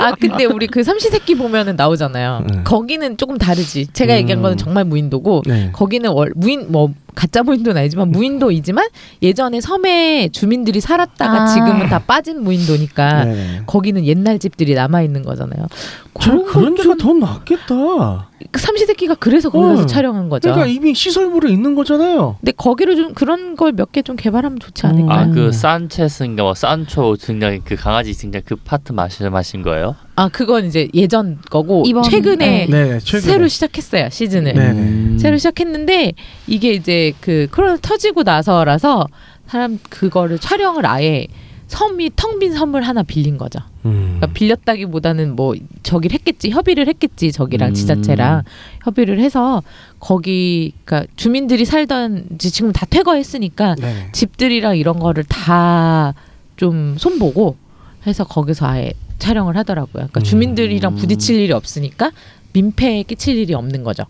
아 0.00 0.12
근데 0.20 0.44
우리 0.44 0.66
그 0.66 0.82
삼시세끼 0.82 1.34
보면은 1.36 1.76
나오잖아요. 1.76 2.44
네. 2.48 2.62
거기는 2.64 3.16
조금 3.16 3.38
다르지. 3.38 3.86
제가 3.92 4.14
음. 4.14 4.18
얘기한 4.18 4.42
거는 4.42 4.56
정말 4.56 4.84
무인도고 4.84 5.42
네. 5.46 5.70
거기는 5.72 6.10
월, 6.10 6.32
무인 6.34 6.70
뭐 6.70 6.92
가짜 7.14 7.42
무인도는 7.42 7.80
아니지만 7.80 8.10
무인도이지만 8.10 8.88
예전에 9.22 9.60
섬에 9.60 10.30
주민들이 10.32 10.80
살았다가 10.80 11.42
아. 11.42 11.46
지금은 11.46 11.88
다 11.88 11.98
빠진 11.98 12.42
무인도니까 12.42 13.24
네. 13.24 13.62
거기는 13.66 14.04
옛날 14.04 14.38
집들이 14.38 14.74
남아 14.74 15.02
있는 15.02 15.22
거잖아요. 15.22 15.66
저 16.20 16.30
그런 16.30 16.44
그런 16.44 16.74
데가 16.74 16.88
건더 16.96 17.12
낫겠다. 17.14 18.31
그 18.52 18.60
삼시세끼가 18.60 19.14
그래서 19.14 19.48
거기서 19.48 19.82
어. 19.84 19.86
촬영한 19.86 20.28
거죠. 20.28 20.50
그러니까 20.52 20.66
이미 20.66 20.92
시설물에 20.94 21.50
있는 21.50 21.74
거잖아요. 21.74 22.36
근데 22.38 22.52
거기를 22.52 22.96
좀 22.96 23.14
그런 23.14 23.56
걸 23.56 23.72
몇 23.72 23.90
개 23.92 24.02
좀 24.02 24.14
개발하면 24.16 24.58
좋지 24.60 24.86
음. 24.86 24.90
않을까? 24.90 25.14
아, 25.14 25.26
요그 25.28 25.52
산체스인가 25.52 26.42
뭐 26.42 26.54
산초 26.54 27.16
등장 27.16 27.60
그 27.64 27.76
강아지 27.76 28.12
등장 28.12 28.42
그 28.44 28.56
파트 28.56 28.92
말씀하신 28.92 29.62
거예요? 29.62 29.96
아 30.16 30.28
그건 30.28 30.66
이제 30.66 30.88
예전 30.92 31.38
거고 31.50 31.84
이번- 31.86 32.02
최근에 32.04 32.66
네, 32.68 32.98
최근에. 33.00 33.20
새로 33.32 33.48
시작했어요 33.48 34.08
시즌을. 34.10 34.52
네. 34.54 34.70
음. 34.72 35.16
새로 35.18 35.38
시작했는데 35.38 36.12
이게 36.46 36.72
이제 36.74 37.12
그 37.20 37.48
코로나 37.50 37.78
터지고 37.80 38.22
나서라서 38.22 39.06
사람 39.46 39.78
그거를 39.88 40.38
촬영을 40.38 40.84
아예 40.86 41.26
섬이 41.72 42.10
텅 42.16 42.38
빈 42.38 42.52
섬을 42.54 42.82
하나 42.82 43.02
빌린 43.02 43.38
거죠. 43.38 43.58
음. 43.86 44.18
그러니까 44.18 44.26
빌렸다기보다는 44.34 45.34
뭐 45.36 45.54
저기를 45.82 46.14
했겠지 46.14 46.50
협의를 46.50 46.86
했겠지 46.88 47.32
저기랑 47.32 47.70
음. 47.70 47.74
지자체랑 47.74 48.42
협의를 48.84 49.18
해서 49.20 49.62
거기 49.98 50.72
그러니까 50.84 51.10
주민들이 51.16 51.64
살던 51.64 52.26
지금 52.38 52.72
다 52.72 52.86
퇴거했으니까 52.88 53.74
네. 53.76 54.08
집들이랑 54.12 54.76
이런 54.76 54.98
거를 54.98 55.24
다 55.24 56.14
좀 56.56 56.96
손보고 56.98 57.56
해서 58.06 58.22
거기서 58.24 58.66
아예 58.66 58.92
촬영을 59.18 59.56
하더라고요. 59.56 59.92
그러니까 59.94 60.20
음. 60.20 60.22
주민들이랑 60.22 60.94
부딪힐 60.96 61.40
일이 61.40 61.52
없으니까 61.52 62.12
민폐에 62.52 63.02
끼칠 63.04 63.36
일이 63.36 63.54
없는 63.54 63.82
거죠. 63.82 64.04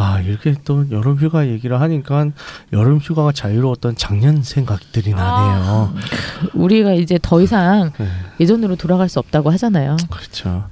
아 0.00 0.18
이렇게 0.20 0.54
또 0.64 0.90
여름 0.90 1.16
휴가 1.16 1.46
얘기를 1.46 1.78
하니까 1.78 2.28
여름 2.72 2.98
휴가가 2.98 3.32
자유로웠던 3.32 3.96
작년 3.96 4.42
생각들이 4.42 5.10
나네요. 5.10 5.94
우리가 6.54 6.94
이제 6.94 7.18
더 7.20 7.42
이상 7.42 7.92
네. 7.98 8.06
예전으로 8.40 8.76
돌아갈 8.76 9.10
수 9.10 9.18
없다고 9.18 9.50
하잖아요. 9.52 9.98
그렇죠. 10.10 10.64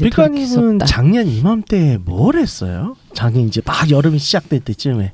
밀가님은 0.00 0.74
없다. 0.76 0.86
작년 0.86 1.28
이맘때 1.28 1.98
뭘 2.02 2.36
했어요? 2.36 2.96
작년 3.12 3.44
이제 3.46 3.60
막 3.66 3.90
여름이 3.90 4.18
시작될 4.18 4.60
때쯤에. 4.60 5.12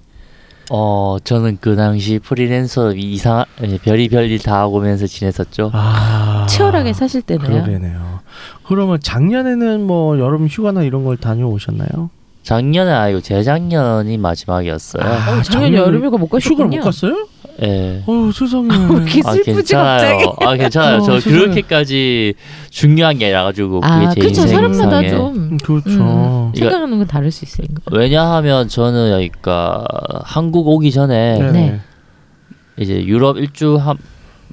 어, 0.70 1.16
저는 1.22 1.58
그 1.60 1.74
당시 1.76 2.20
프리랜서 2.20 2.92
이상 2.92 3.44
예, 3.62 3.78
별이 3.78 4.08
별일 4.08 4.38
다 4.38 4.60
하고 4.60 4.80
면서 4.80 5.06
지냈었죠. 5.06 5.70
아 5.72 6.46
치열하게 6.48 6.92
사실 6.92 7.22
때네요. 7.22 7.64
그러네요. 7.64 8.20
그러면 8.64 9.00
작년에는 9.00 9.84
뭐 9.84 10.18
여름 10.18 10.46
휴가나 10.46 10.82
이런 10.82 11.04
걸 11.04 11.16
다녀오셨나요? 11.16 12.10
작년에 12.50 12.92
아니고 12.92 13.20
재작년이 13.22 14.18
마지막이었어요. 14.18 15.02
어, 15.04 15.42
작년 15.42 15.74
여름휴가 15.74 16.16
못 16.16 16.26
휴가를 16.26 16.40
가셨군요. 16.70 16.76
못 16.78 16.84
갔어요? 16.84 17.26
예. 17.62 18.02
어 18.06 18.30
세상에. 18.32 18.68
이렇게 18.68 19.20
아 19.26 19.32
슬프지 19.32 19.52
괜찮아요. 19.52 20.18
갑자기. 20.18 20.44
아 20.46 20.56
괜찮아요. 20.56 20.96
어, 20.98 21.00
저 21.00 21.18
세상에. 21.20 21.42
그렇게까지 21.42 22.34
중요한 22.70 23.18
게 23.18 23.24
아니라 23.26 23.42
가지고 23.44 23.80
그게 23.80 23.92
아, 23.92 24.10
제 24.10 24.20
그렇죠. 24.20 24.42
인생상에 24.42 24.74
사람마다 24.74 25.08
좀 25.08 25.34
음, 25.34 25.58
그렇죠. 25.60 25.90
음, 25.90 26.52
이거- 26.54 26.66
생각하는 26.66 26.98
건 26.98 27.06
다를 27.08 27.32
수 27.32 27.44
있으니까. 27.44 27.82
왜냐하면 27.90 28.68
저는 28.68 29.08
그러니까 29.10 29.84
한국 30.22 30.68
오기 30.68 30.92
전에 30.92 31.38
네네. 31.40 31.50
네. 31.52 31.80
이제 32.78 33.04
유럽 33.04 33.38
일주 33.38 33.76
한 33.76 33.96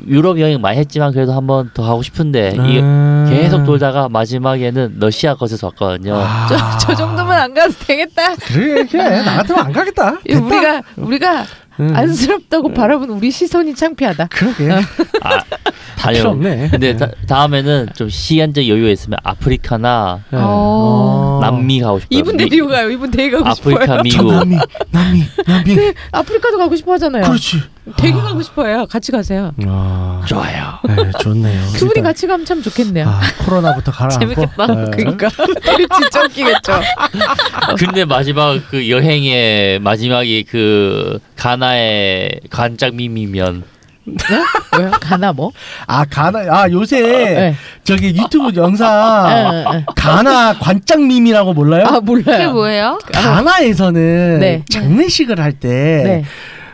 유럽 0.08 0.40
여행 0.40 0.60
많이 0.62 0.78
했지만 0.80 1.12
그래도 1.14 1.34
한 1.34 1.46
번 1.48 1.70
더 1.74 1.84
하고 1.84 2.02
싶은데 2.02 2.50
이게 2.54 2.80
음. 2.80 3.28
계속 3.30 3.64
돌다가 3.64 4.10
마지막에는 4.10 4.98
러시아 5.00 5.36
거쳐서 5.36 5.68
왔거든요. 5.68 6.16
아, 6.16 6.48
저, 6.48 6.88
저 6.88 6.96
정도면 6.96 7.32
안 7.32 7.54
가도 7.54 7.74
되겠다. 7.86 8.36
그래 8.36 8.86
그래 8.86 9.22
나 9.22 9.38
같으면 9.38 9.66
안 9.66 9.72
가겠다. 9.72 10.18
이 10.30 10.34
우리가 10.34 10.82
우리가 10.98 11.46
음. 11.80 11.92
안쓰럽다고 11.96 12.74
바라본 12.74 13.10
우리 13.10 13.32
시선이 13.32 13.74
창피하다. 13.76 14.28
그러게 14.28 14.72
아, 14.72 15.40
필요 15.98 16.08
아니요. 16.08 16.24
없네. 16.30 16.70
근데 16.72 16.96
다, 16.98 17.08
다음에는 17.28 17.90
좀 17.96 18.10
시간적 18.10 18.68
여유가 18.68 18.90
있으면 18.90 19.18
아프리카나 19.24 20.20
네. 20.32 20.38
어. 20.42 21.40
남미 21.42 21.82
가고 21.82 22.00
싶어요. 22.00 22.20
이분 22.20 22.38
미- 22.38 22.50
데리고 22.50 22.68
가요. 22.68 22.90
이분 22.90 23.10
데리고 23.12 23.38
가고 23.44 23.50
아프리카 23.50 23.82
싶어요. 23.86 23.98
저 23.98 24.04
미국 24.04 24.32
남미 24.34 24.58
남미 24.92 25.24
남미. 25.48 25.94
아프리카도 26.12 26.58
가고 26.58 26.76
싶어 26.76 26.94
하잖아요. 26.94 27.24
그렇지. 27.24 27.62
되게 27.98 28.14
가고 28.14 28.42
싶어요. 28.42 28.86
같이 28.86 29.12
가세요. 29.12 29.52
아, 29.68 30.22
좋아요. 30.26 30.80
네, 30.88 31.12
좋네요. 31.20 31.62
두 31.74 31.80
분이 31.80 31.92
일단, 31.98 32.04
같이 32.04 32.28
가면 32.28 32.46
참 32.46 32.62
좋겠네요. 32.62 33.08
아, 33.08 33.20
코로나부터 33.44 33.92
가라앉고. 33.92 34.20
재밌겠다. 34.20 34.68
네. 34.68 34.92
그러니까 34.92 35.30
둘이 35.30 35.88
진짜 35.94 36.24
웃기겠죠. 36.24 36.82
근데 37.78 38.06
마지막 38.06 38.62
그 38.70 38.90
여행의 38.90 39.80
마지막이 39.80 40.46
그 40.50 41.20
가나의 41.36 42.40
관짝미미면 42.50 43.64
왜요? 44.78 44.92
가나 45.00 45.32
뭐? 45.32 45.52
아 45.88 46.04
가나 46.06 46.40
아 46.50 46.70
요새 46.70 47.02
네. 47.02 47.56
저기 47.86 48.10
유튜브 48.10 48.52
영상 48.56 49.30
네, 49.30 49.64
네. 49.78 49.86
가나 49.96 50.54
관짝밈이라고 50.60 51.54
몰라요? 51.54 51.86
아 51.88 52.00
몰라요. 52.02 52.24
그게 52.26 52.48
뭐예요? 52.48 53.00
가나에서는 53.14 54.40
네. 54.40 54.64
장례식을 54.70 55.40
할때 55.40 55.70
네. 56.06 56.26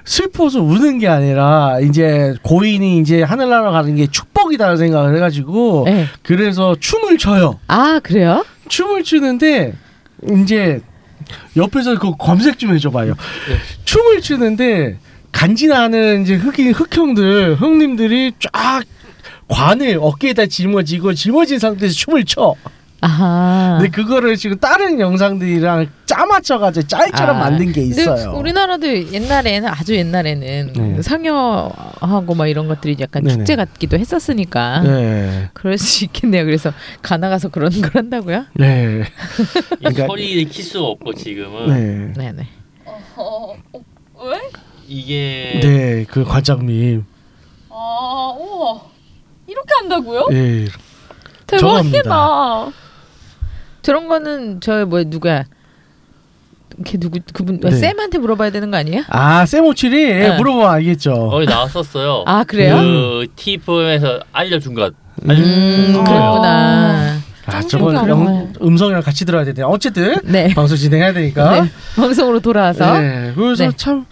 슬퍼서 0.09 0.59
우는 0.63 0.97
게 0.97 1.07
아니라 1.07 1.79
이제 1.81 2.33
고인이 2.41 2.97
이제 2.97 3.21
하늘나라 3.21 3.69
가는 3.69 3.95
게 3.95 4.07
축복이다 4.07 4.75
생각을 4.75 5.15
해가지고 5.15 5.83
네. 5.85 6.07
그래서 6.23 6.75
춤을 6.79 7.19
춰요. 7.19 7.59
아 7.67 7.99
그래요? 8.01 8.43
춤을 8.69 9.03
추는데 9.03 9.75
이제 10.41 10.81
옆에서 11.55 11.99
그 11.99 12.13
검색 12.17 12.57
좀 12.57 12.73
해줘봐요. 12.73 13.13
춤을 13.85 14.21
추는데 14.21 14.97
간지나는 15.31 16.23
이제 16.23 16.33
흑인 16.33 16.73
흑형들 16.73 17.57
형님들이 17.57 18.31
쫙 18.39 18.81
관을 19.47 19.99
어깨에다 20.01 20.47
짊어지고 20.47 21.13
짊어진 21.13 21.59
상태에서 21.59 21.93
춤을 21.93 22.25
춰. 22.25 22.55
아하. 23.01 23.77
근데 23.79 23.89
그거를 23.91 24.35
지금 24.35 24.57
다른 24.59 24.99
영상들이랑 24.99 25.87
짜맞춰가지고 26.05 26.87
짤처럼 26.87 27.37
아, 27.37 27.39
만든 27.39 27.67
게 27.71 27.81
근데 27.81 28.01
있어요. 28.01 28.31
우리나라도 28.33 29.11
옛날에는 29.13 29.69
아주 29.69 29.95
옛날에는 29.95 30.73
네. 30.73 31.01
상여하고 31.01 32.35
막 32.35 32.47
이런 32.47 32.67
것들이 32.67 32.97
약간 32.99 33.23
네네. 33.23 33.37
축제 33.37 33.55
같기도 33.55 33.97
했었으니까 33.97 34.81
네, 34.81 35.49
그럴 35.53 35.77
수 35.77 36.03
있겠네요. 36.05 36.43
그래서 36.45 36.73
가나 37.01 37.29
가서 37.29 37.47
그런 37.49 37.71
걸 37.81 37.91
한다고요? 37.93 38.45
네, 38.55 39.03
이 39.79 39.83
그러니까- 39.83 40.05
소리를 40.07 40.49
킬 40.51 40.63
수가 40.65 40.85
없고 40.87 41.13
지금은 41.13 41.67
네, 41.67 42.13
네네. 42.33 42.47
이게 44.87 45.59
네, 45.61 46.05
그 46.09 46.23
관장님, 46.23 47.05
아, 47.69 48.35
우와. 48.37 48.81
이렇게 49.47 49.73
한다고요? 49.75 50.27
예, 50.31 50.65
대박이다. 51.47 52.01
저 52.09 52.71
런 53.87 54.07
거는 54.07 54.61
저 54.61 54.85
뭐 54.85 55.03
누구야? 55.05 55.45
걔 56.85 56.97
누구 56.97 57.19
그분 57.33 57.59
네. 57.59 57.71
쌤한테 57.71 58.19
물어봐야 58.19 58.51
되는 58.51 58.71
거 58.71 58.77
아니에요? 58.77 59.03
아 59.09 59.45
세모칠이 59.45 60.05
네. 60.13 60.37
물어보면 60.37 60.69
알겠죠. 60.69 61.29
거기 61.29 61.45
나왔었어요. 61.45 62.23
아 62.25 62.43
그래요? 62.43 62.75
그 62.77 63.27
T포엠에서 63.35 64.21
알려준 64.31 64.75
것. 64.75 64.93
음, 65.23 65.27
그랬구나. 66.05 67.17
아, 67.47 67.61
저건 67.67 67.95
짱 67.95 68.09
영, 68.09 68.53
음성이랑 68.61 69.01
같이 69.01 69.25
들어야 69.25 69.43
되네. 69.43 69.63
어쨌든 69.63 70.15
네. 70.23 70.53
방송 70.53 70.77
진행해야 70.77 71.11
되니까. 71.13 71.63
네. 71.63 71.69
방송으로 71.95 72.39
돌아와서 72.39 72.99
네, 72.99 73.33
그래서 73.35 73.65
네. 73.65 73.71
참 73.75 74.05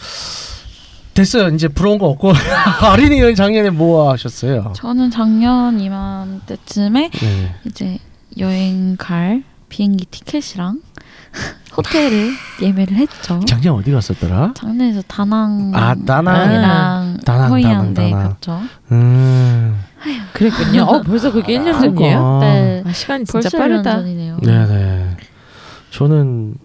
됐어요. 1.14 1.48
이제 1.54 1.68
부러운 1.68 2.00
거 2.00 2.08
없고 2.08 2.34
어린이 2.92 3.34
작년에 3.36 3.70
뭐 3.70 4.12
하셨어요? 4.12 4.74
저는 4.76 5.10
작년 5.12 5.80
이맘때쯤에 5.80 7.12
네. 7.12 7.56
이제 7.66 7.98
여행 8.40 8.96
갈 8.98 9.44
비행기 9.70 10.06
티켓이랑 10.06 10.82
호텔을 11.78 12.32
예매를 12.62 12.96
했죠. 12.98 13.40
작년 13.46 13.76
어디 13.76 13.92
갔었더라? 13.92 14.54
작년에서 14.56 15.02
다낭 15.08 15.72
아, 15.76 15.96
다낭. 16.06 16.52
이랑 16.52 17.18
다낭, 17.24 17.52
허이안데 17.52 18.10
다낭, 18.10 18.12
다낭. 18.12 18.30
갔죠. 18.30 18.62
음. 18.92 19.80
그랬군요. 20.34 20.84
어 20.84 21.02
벌써 21.02 21.32
그게 21.32 21.58
1년 21.58 21.74
전이에요? 21.80 22.40
그러니까. 22.40 22.40
네. 22.42 22.84
아, 22.86 22.92
시간이 22.94 23.26
진짜 23.26 23.50
벌써 23.50 23.58
빠르다. 23.58 23.92
1년 23.98 24.02
전이네요. 24.02 24.38
네네. 24.42 25.18
저는 25.92 26.56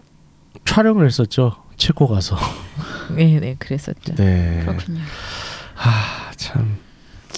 촬영을 0.65 1.07
했었죠. 1.07 1.57
체코 1.77 2.07
가서. 2.09 2.37
네, 3.17 3.39
네, 3.41 3.57
그랬었죠. 3.59 4.15
네. 4.15 4.61
그렇군요. 4.65 5.01
아 5.77 6.31
참. 6.37 6.77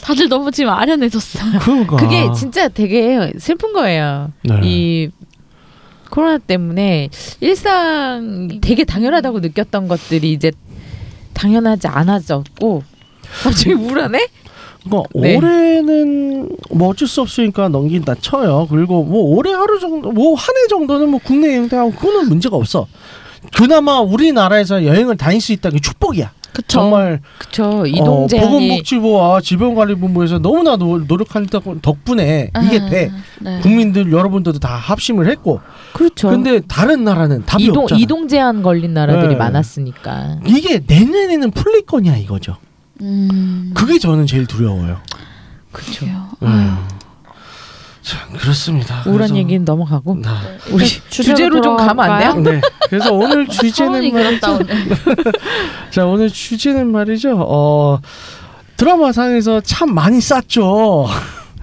다들 0.03 0.29
너무 0.29 0.51
지금 0.51 0.71
아련해졌어요. 0.73 1.59
그러니까. 1.61 1.97
그게 1.97 2.31
진짜 2.35 2.69
되게 2.69 3.33
슬픈 3.39 3.73
거예요. 3.73 4.33
네. 4.43 4.61
이 4.63 5.11
코로나 6.11 6.39
때문에 6.39 7.09
일상 7.41 8.49
되게 8.61 8.85
당연하다고 8.85 9.41
느꼈던 9.41 9.89
것들이 9.89 10.33
이제 10.33 10.53
당연하지 11.33 11.89
않아졌고 11.89 12.83
갑자기 13.43 13.73
우울하네? 13.73 14.29
그러니까 14.85 15.09
네. 15.15 15.37
올해는 15.37 16.49
뭐 16.71 16.89
어쩔 16.89 17.09
수 17.09 17.23
없으니까 17.23 17.69
넘긴다 17.69 18.17
쳐요. 18.21 18.67
그리고 18.71 19.03
뭐 19.03 19.23
올해 19.35 19.51
하루 19.53 19.81
정도, 19.81 20.13
뭐 20.13 20.35
한 20.37 20.55
해 20.57 20.67
정도는 20.69 21.09
뭐 21.09 21.21
국내 21.25 21.49
여행 21.57 21.69
하고 21.73 21.91
그거는 21.91 22.29
문제가 22.29 22.57
없어. 22.57 22.87
그나마 23.57 24.01
우리나라에서 24.01 24.85
여행을 24.85 25.17
다닐 25.17 25.41
수 25.41 25.53
있다는 25.53 25.77
게 25.77 25.81
축복이야. 25.81 26.31
그쵸. 26.53 26.67
정말 26.79 27.21
그쵸 27.37 27.85
이동 27.85 28.25
어, 28.25 28.27
제한이 28.29 28.49
보건복지부와 28.49 29.41
질병관리본부에서 29.41 30.39
너무나 30.39 30.77
노, 30.77 30.99
노력한 30.99 31.47
덕- 31.47 31.83
덕분에 31.83 32.51
이게 32.65 32.79
아, 32.81 32.89
돼. 32.89 33.11
네. 33.41 33.59
국민들 33.61 34.13
여러분들도 34.13 34.61
다 34.61 34.77
합심을 34.77 35.29
했고. 35.31 35.61
그렇죠. 35.95 36.29
근데 36.31 36.61
다른 36.61 37.03
나라는 37.03 37.45
답이 37.45 37.65
이동 37.65 37.83
없잖아. 37.85 38.01
이동 38.01 38.29
제한 38.29 38.63
걸린 38.63 38.95
나라들이 38.95 39.31
네. 39.31 39.35
많았으니까. 39.37 40.39
이게 40.47 40.81
내년에는 40.87 41.51
풀릴 41.51 41.87
거냐 41.87 42.17
이거죠. 42.19 42.57
음. 43.01 43.73
그게 43.75 43.99
저는 43.99 44.27
제일 44.27 44.47
두려워요. 44.47 44.99
그렇죠. 45.73 46.07
음. 46.43 46.77
참 48.05 48.33
그렇습니다. 48.37 48.97
우울한 49.07 49.17
그래서- 49.29 49.37
얘기는 49.37 49.65
넘어가고 49.65 50.17
나- 50.21 50.39
우리 50.71 50.85
주제로 50.87 51.61
좀 51.63 51.77
가면 51.77 52.11
안 52.11 52.43
돼요? 52.43 52.53
네. 52.55 52.61
그래서 52.91 53.13
오늘 53.15 53.47
주제는 53.49 54.13
말이죠. 54.13 54.59
자 55.91 56.05
오늘 56.05 56.29
주제는 56.29 56.93
말이죠. 56.93 57.37
어 57.41 57.99
드라마 58.77 59.11
상에서 59.13 59.61
참 59.63 59.95
많이 59.95 60.21
쌌죠. 60.21 61.07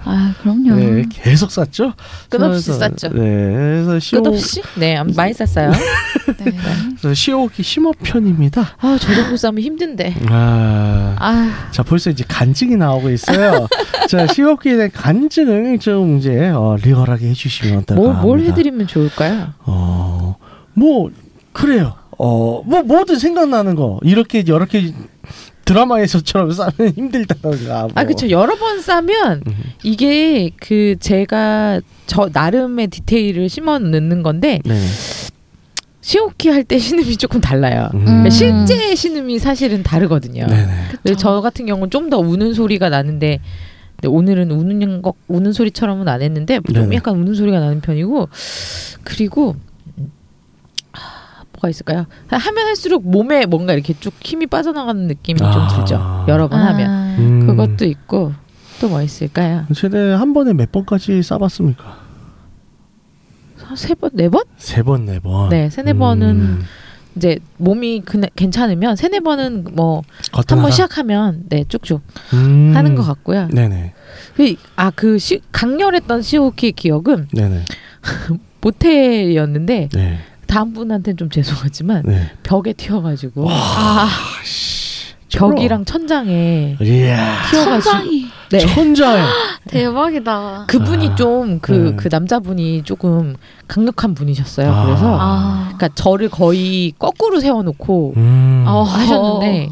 아 0.04 0.34
그럼요. 0.42 0.74
네, 0.74 1.04
계속 1.10 1.50
쌌죠. 1.50 1.92
끝없이 2.28 2.70
그래서- 2.70 2.78
쌌죠. 2.78 3.08
네, 3.08 3.20
그래서 3.20 3.98
시오 4.00 4.22
끝없이? 4.22 4.62
네, 4.76 5.02
많이 5.16 5.32
쌌어요. 5.32 5.70
네. 5.70 6.52
그래서 7.00 7.14
시오기 7.14 7.62
심화 7.62 7.90
편입니다. 8.02 8.76
아, 8.80 8.98
저 9.00 9.14
정도 9.14 9.36
싸면 9.36 9.62
힘든데. 9.62 10.14
아, 10.28 11.16
아 11.18 11.70
자 11.70 11.82
벌써 11.82 12.10
이제 12.10 12.24
간증이 12.26 12.76
나오고 12.76 13.10
있어요. 13.10 13.66
자 14.08 14.26
시오기에 14.26 14.74
대한 14.76 14.90
간증을 14.92 15.78
좀 15.78 16.18
이제 16.18 16.48
어, 16.50 16.76
리얼하게 16.82 17.28
해주시면 17.30 17.78
어떨까 17.80 18.02
뭘, 18.02 18.14
뭘. 18.16 18.40
해드리면 18.40 18.86
좋을까요? 18.88 19.48
어, 19.60 20.36
뭐 20.74 21.10
그래요. 21.52 21.94
어, 22.18 22.62
뭐 22.66 22.82
뭐든 22.82 23.18
생각나는 23.18 23.74
거 23.74 23.98
이렇게 24.02 24.40
이렇게 24.40 24.92
드라마에서처럼 25.64 26.52
싸면 26.52 26.72
힘들다던가. 26.96 27.82
뭐. 27.82 27.90
아, 27.94 28.04
그쵸. 28.04 28.28
여러 28.30 28.56
번 28.56 28.80
싸면 28.80 29.42
음. 29.46 29.52
이게 29.82 30.50
그 30.60 30.96
제가 31.00 31.80
저 32.06 32.28
나름의 32.32 32.88
디테일을 32.88 33.48
심어 33.48 33.78
넣는 33.78 34.22
건데 34.22 34.60
네. 34.64 34.80
시오키 36.00 36.48
할 36.48 36.64
때 36.64 36.78
신음이 36.78 37.16
조금 37.16 37.40
달라요. 37.40 37.88
음. 37.94 38.04
그러니까 38.04 38.30
실제 38.30 38.94
신음이 38.94 39.38
사실은 39.38 39.82
다르거든요. 39.82 40.46
네네. 40.46 40.66
근데 40.90 41.14
저 41.16 41.40
같은 41.40 41.66
경우는 41.66 41.90
좀 41.90 42.10
더 42.10 42.18
우는 42.18 42.52
소리가 42.54 42.88
나는데 42.88 43.38
근데 43.96 44.08
오늘은 44.08 44.50
우는 44.50 45.00
것 45.02 45.14
우는 45.28 45.52
소리처럼은 45.52 46.08
안 46.08 46.20
했는데 46.22 46.58
좀 46.66 46.74
네네. 46.74 46.96
약간 46.96 47.14
우는 47.16 47.34
소리가 47.34 47.60
나는 47.60 47.80
편이고 47.80 48.28
그리고 49.04 49.54
아, 49.54 49.71
뭐가 51.62 51.68
있을까요? 51.68 52.06
하면 52.28 52.66
할수록 52.66 53.08
몸에 53.08 53.46
뭔가 53.46 53.72
이렇게 53.72 53.94
쭉 53.98 54.12
힘이 54.20 54.46
빠져나가는 54.46 55.06
느낌이 55.06 55.38
좀 55.38 55.46
아. 55.48 55.68
들죠. 55.68 56.24
여러 56.28 56.48
번 56.48 56.58
하면 56.60 56.90
아, 56.90 57.16
음. 57.18 57.46
그것도 57.46 57.84
있고 57.86 58.32
또 58.80 58.88
뭐 58.88 59.00
있을까요? 59.00 59.64
최대 59.74 59.96
한 60.10 60.32
번에 60.34 60.52
몇 60.52 60.72
번까지 60.72 61.22
싸봤습니까? 61.22 62.02
세 63.76 63.94
번, 63.94 64.10
네 64.12 64.28
번? 64.28 64.42
세 64.58 64.82
번, 64.82 65.06
네 65.06 65.18
번. 65.20 65.48
네, 65.48 65.70
세네 65.70 65.94
번은 65.94 66.28
음. 66.28 66.62
이제 67.16 67.38
몸이 67.58 68.02
그나, 68.04 68.26
괜찮으면 68.34 68.96
세네 68.96 69.20
번은 69.20 69.68
뭐 69.74 70.02
한 70.32 70.44
번. 70.60 70.70
시작하면 70.70 71.44
네 71.48 71.64
쭉쭉 71.68 72.02
음. 72.34 72.72
하는 72.74 72.94
것 72.96 73.02
같고요. 73.04 73.48
네네. 73.52 73.94
아그 74.76 75.18
강렬했던 75.52 76.22
시오키 76.22 76.72
기억은 76.72 77.28
네네. 77.32 77.64
모텔이었는데 78.60 79.88
네. 79.92 80.18
다음 80.52 80.74
분한테는 80.74 81.16
좀 81.16 81.30
죄송하지만 81.30 82.02
네. 82.04 82.30
벽에 82.42 82.74
튀어가지고 82.74 83.48
아, 83.48 84.06
벽이랑 85.32 85.86
천장에 85.86 86.76
이야. 86.78 87.42
튀어가지고 87.50 87.80
천장이 87.80 88.26
네. 88.50 88.58
천장에. 88.58 89.22
대박이다. 89.68 90.66
그분이 90.68 91.08
아, 91.08 91.14
좀 91.14 91.58
그그 91.60 92.02
네. 92.02 92.08
남자분이 92.10 92.82
조금 92.82 93.34
강력한 93.66 94.12
분이셨어요. 94.12 94.70
아. 94.70 94.84
그래서 94.84 95.16
아, 95.18 95.72
그러니까 95.74 95.88
저를 95.94 96.28
거의 96.28 96.92
거꾸로 96.98 97.40
세워놓고 97.40 98.12
음. 98.18 98.64
어. 98.66 98.82
하셨는데 98.82 99.70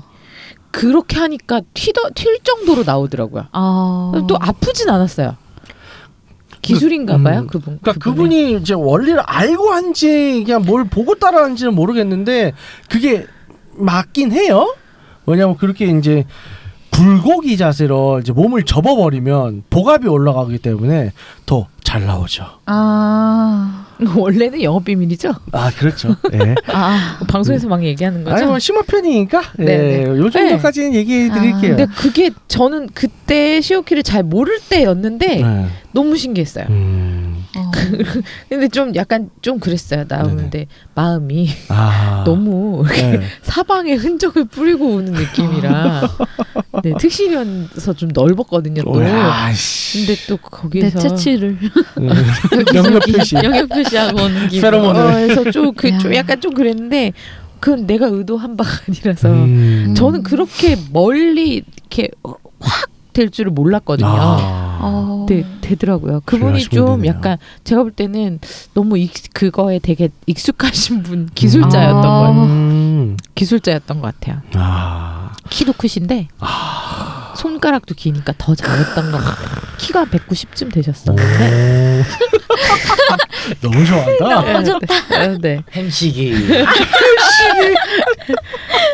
그렇게 0.71 1.19
하니까 1.19 1.61
튀더 1.75 2.11
튈 2.15 2.39
정도로 2.43 2.85
나오더라고요. 2.85 3.49
아, 3.53 4.13
또 4.27 4.39
아프진 4.41 4.89
않았어요. 4.89 5.37
기술인가봐요 6.63 7.41
음, 7.41 7.47
그분. 7.47 7.79
그러니까 7.81 7.93
그분이 8.05 8.57
이제 8.57 8.75
원리를 8.75 9.19
알고 9.21 9.71
한지 9.71 10.43
그냥 10.45 10.63
뭘 10.63 10.85
보고 10.85 11.15
따라한지는 11.15 11.75
모르겠는데 11.75 12.53
그게 12.89 13.27
맞긴 13.73 14.33
해요. 14.33 14.75
왜냐면 15.27 15.57
그렇게 15.57 15.87
이제 15.87 16.25
굴곡이 16.93 17.57
자세로 17.57 18.21
이제 18.21 18.33
몸을 18.33 18.65
접어버리면 18.65 19.65
복압이 19.71 20.07
올라가기 20.09 20.59
때문에 20.59 21.13
더 21.47 21.67
잘 21.91 22.07
나오죠. 22.07 22.45
아, 22.67 23.85
원래는 24.17 24.63
영업 24.63 24.85
비밀이죠. 24.85 25.33
아 25.51 25.73
그렇죠. 25.77 26.15
예. 26.33 26.55
아, 26.73 27.19
방송에서 27.27 27.67
막 27.67 27.83
얘기하는 27.83 28.23
거죠. 28.23 28.37
아니 28.37 28.47
뭐 28.47 28.61
심화 28.61 28.83
편이니까 28.83 29.43
예. 29.59 29.65
네, 29.65 29.77
네. 29.79 30.03
요 30.05 30.31
정도까지는 30.31 30.95
얘기해 30.95 31.33
드릴게요. 31.33 31.77
근데 31.77 31.87
그게 31.87 32.31
저는 32.47 32.91
그때 32.95 33.61
시오키를 33.61 34.05
잘 34.05 34.23
모를 34.23 34.61
때였는데 34.69 35.43
네. 35.43 35.67
너무 35.91 36.17
신기했어요. 36.17 36.67
음. 36.71 37.20
어. 37.57 37.71
근데 38.49 38.69
좀 38.69 38.95
약간 38.95 39.31
좀 39.43 39.59
그랬어요. 39.59 40.05
나오는데 40.09 40.67
마음이 40.95 41.49
아. 41.69 42.23
너무 42.27 42.85
이렇게 42.85 43.19
네. 43.19 43.27
사방에 43.43 43.95
흔적을 43.95 44.45
뿌리고 44.45 44.87
우는 44.87 45.13
느낌이라 45.13 46.03
네, 46.85 46.93
특실이어서 46.99 47.95
좀 47.95 48.11
넓었거든요. 48.13 48.83
또. 48.83 48.93
근데 48.93 50.15
또내 50.29 50.41
거기에서 50.43 50.99
채취를 50.99 51.59
음. 51.99 52.09
영역 52.75 53.01
표시. 53.01 53.35
영역 53.37 53.69
표시하고 53.69 54.23
오는 54.23 54.49
기분. 54.49 54.71
페로몬을. 54.71 55.01
어, 55.01 55.13
그래서 55.13 55.51
좀, 55.51 55.75
그, 55.75 55.99
좀 55.99 56.15
야. 56.15 56.19
약간 56.19 56.41
좀 56.41 56.55
그랬는데 56.55 57.13
그건 57.59 57.87
내가 57.87 58.07
의도한 58.07 58.57
바가 58.57 58.71
아니라서 58.89 59.29
음. 59.29 59.95
저는 59.97 60.23
그렇게 60.23 60.77
멀리 60.93 61.63
이렇게 61.89 62.09
확 62.61 62.91
될 63.13 63.31
줄을 63.31 63.51
몰랐거든요. 63.53 64.09
아. 64.09 64.60
어. 64.81 65.27
네, 65.29 65.45
되더라고요. 65.61 66.23
그분이 66.25 66.63
좀 66.65 66.87
분이네요. 66.87 67.13
약간 67.15 67.39
제가 67.65 67.83
볼 67.83 67.93
때는 67.93 68.41
너무 68.75 68.99
익, 68.99 69.13
그거에 69.33 69.79
되게 69.79 70.09
익숙하신 70.27 71.03
분 71.03 71.29
기술자였던 71.35 72.05
아. 72.05 72.21
거예요. 72.21 72.43
음. 72.45 73.17
기술자였던 73.35 74.01
것 74.01 74.15
같아요. 74.19 74.43
아. 74.55 75.33
키도 75.51 75.73
크신데 75.75 76.29
손가락도 77.37 77.95
기니까 77.95 78.33
더 78.39 78.55
잘했던 78.55 79.13
것 79.13 79.19
같아요. 79.19 79.49
키가 79.79 80.05
190쯤 80.07 80.73
되셨었는데. 80.73 82.01
오. 82.01 82.05
너무 83.63 83.85
좋아한다. 83.85 84.43
네, 85.11 85.29
네, 85.29 85.39
네. 85.41 85.63
햄식이 85.73 86.33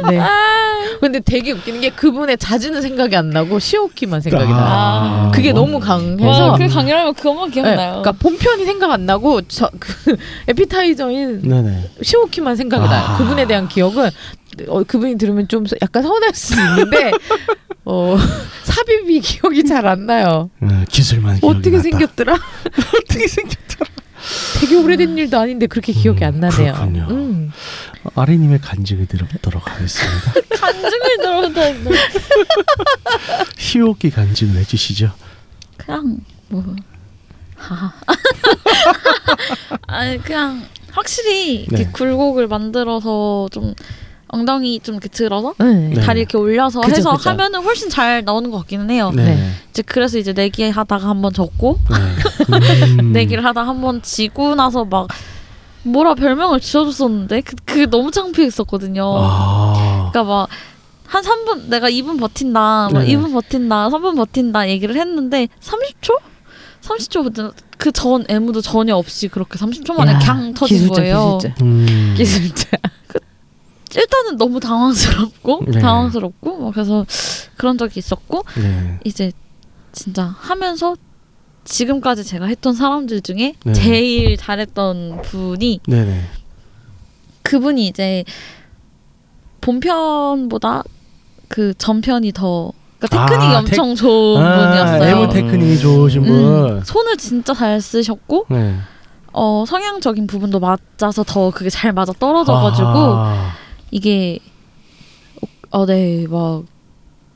네. 0.09 0.21
근데 1.01 1.21
되게 1.21 1.53
웃기는 1.53 1.81
게 1.81 1.91
그분의 1.91 2.39
자지는 2.39 2.83
생각이 2.83 3.17
안 3.17 3.31
나고 3.31 3.59
시오키만 3.59 4.21
생각이 4.21 4.51
나 4.51 4.51
요. 4.51 4.57
아. 4.59 5.31
그게 5.35 5.53
너무 5.53 5.75
와, 5.75 5.81
강해서. 5.81 6.57
그 6.59 6.67
강렬하면 6.69 7.15
그것만 7.15 7.49
네, 7.51 7.55
기억나요. 7.55 7.77
그러니까 8.03 8.13
본편이 8.13 8.65
생각 8.65 8.91
안 8.91 9.07
나고 9.07 9.43
저그 9.43 10.17
에피타이저인 10.49 11.43
네네. 11.43 11.91
시오키만 12.03 12.57
생각이 12.57 12.87
나요. 12.89 13.05
아. 13.07 13.17
그분에 13.19 13.47
대한 13.47 13.69
기억은 13.69 14.11
어, 14.69 14.83
그분이 14.85 15.19
들으면 15.19 15.49
좀 15.49 15.65
약간 15.83 16.03
서운할 16.03 16.33
수 16.35 16.55
있는데 16.55 17.11
어, 17.85 18.17
삽입이 18.65 19.21
기억이 19.21 19.65
잘 19.65 19.87
안 19.87 20.07
나요. 20.07 20.51
네, 20.61 20.85
기술만 20.89 21.41
기억이 21.41 21.59
어떻게 21.59 21.71
났다. 21.77 21.83
생겼더라? 21.83 22.33
어떻게 22.99 23.27
생겼더라. 23.29 23.91
되게 24.61 24.75
오래된 24.77 25.17
일도 25.19 25.39
아닌데 25.39 25.67
그렇게 25.67 25.93
기억이 25.93 26.25
음, 26.25 26.27
안 26.29 26.41
나네요. 26.41 26.73
그렇군요. 26.73 27.07
음. 27.11 27.53
아리님의 28.15 28.61
간증을 28.61 29.07
들어보도록 29.07 29.69
하겠습니다. 29.71 30.33
간증을 30.61 31.17
들어본다. 31.19 31.61
희옥기 33.59 34.11
간증을 34.13 34.57
해주시죠. 34.61 35.11
그냥 35.77 36.19
뭐 36.49 36.65
하하. 37.57 37.93
아니 39.87 40.19
그냥 40.23 40.63
확실히 40.93 41.63
이렇게 41.63 41.85
네. 41.85 41.91
굴곡을 41.93 42.49
만들어서 42.49 43.49
좀 43.53 43.75
엉덩이 44.29 44.81
좀 44.81 44.97
이렇게 44.97 45.09
들어서 45.09 45.55
네. 45.59 45.91
네. 45.95 46.01
다리 46.01 46.21
이렇게 46.21 46.37
올려서 46.37 46.81
그죠, 46.81 46.97
해서 46.97 47.17
그죠. 47.17 47.31
하면은 47.31 47.63
훨씬 47.63 47.89
잘 47.89 48.25
나오는 48.25 48.51
것 48.51 48.59
같기는 48.61 48.91
해요. 48.91 49.11
네. 49.15 49.25
네. 49.37 49.51
이제 49.71 49.83
그래서 49.83 50.19
이제 50.19 50.33
내기 50.33 50.69
하다가 50.69 51.09
한번 51.09 51.33
졌고 51.33 51.79
네. 51.89 52.85
음. 53.01 53.13
내기를 53.15 53.45
하다 53.45 53.63
한 53.67 53.81
번 53.81 54.03
지고 54.03 54.55
나서 54.55 54.85
막 54.85 55.07
뭐라 55.87 56.15
별명을 56.15 56.61
지어줬었는데 56.61 57.41
그, 57.43 57.57
그게 57.65 57.87
너무 57.87 58.11
창피했었거든요. 58.11 59.05
아. 59.17 60.11
그러니까 60.13 60.25
막 60.25 60.49
한 61.07 61.23
3분 61.23 61.69
내가 61.69 61.89
2분 61.89 62.19
버틴다, 62.19 62.89
막 62.93 62.93
네. 62.93 63.07
2분 63.15 63.33
버틴다, 63.33 63.89
3분 63.89 64.17
버틴다 64.17 64.69
얘기를 64.69 64.97
했는데 64.97 65.49
30초? 65.61 66.19
30초 66.83 67.55
그전 67.79 68.25
애무도 68.29 68.61
전혀 68.61 68.97
없이 68.97 69.29
그렇게 69.29 69.59
30초 69.59 69.95
만에 69.97 70.13
야, 70.13 70.19
강 70.19 70.55
터진 70.55 70.79
기술자, 70.79 71.03
거예요. 71.03 71.39
기술자. 71.39 71.65
음. 71.65 72.15
기술자. 72.17 72.69
일단은 73.95 74.37
너무 74.37 74.61
당황스럽고 74.61 75.65
네. 75.69 75.81
당황스럽고 75.81 76.59
막 76.59 76.75
그래서 76.75 77.07
그런 77.57 77.79
적이 77.79 77.99
있었고 77.99 78.45
네. 78.57 79.01
이제 79.05 79.33
진짜 79.93 80.35
하면서 80.39 80.97
지금까지 81.67 82.25
제가 82.25 82.47
했던 82.47 82.75
사람들 82.75 83.21
중에 83.21 83.55
네. 83.65 83.73
제일 83.73 84.37
잘했던 84.37 85.23
분이 85.23 85.81
네네. 85.87 86.23
그분이 87.43 87.87
이제 87.87 88.25
본편보다 89.61 90.85
그 91.49 91.75
전편이 91.77 92.33
더 92.33 92.73
그러니까 92.99 93.27
테크닉이 93.27 93.55
아, 93.55 93.59
엄청 93.59 93.95
좋은 93.95 94.43
아, 94.43 94.69
분이었어요. 94.69 95.11
애무 95.11 95.33
테크닉이 95.33 95.79
좋으신 95.79 96.23
분. 96.23 96.33
음, 96.33 96.83
손을 96.85 97.17
진짜 97.17 97.53
잘 97.53 97.81
쓰셨고 97.81 98.47
네. 98.49 98.77
어, 99.33 99.65
성향적인 99.67 100.27
부분도 100.27 100.61
맞아서 100.61 101.23
더 101.25 101.51
그게 101.51 101.69
잘 101.69 101.93
맞아 101.93 102.13
떨어져가지고 102.19 102.89
아. 102.89 103.53
이게 103.91 104.39
어네막 105.71 106.65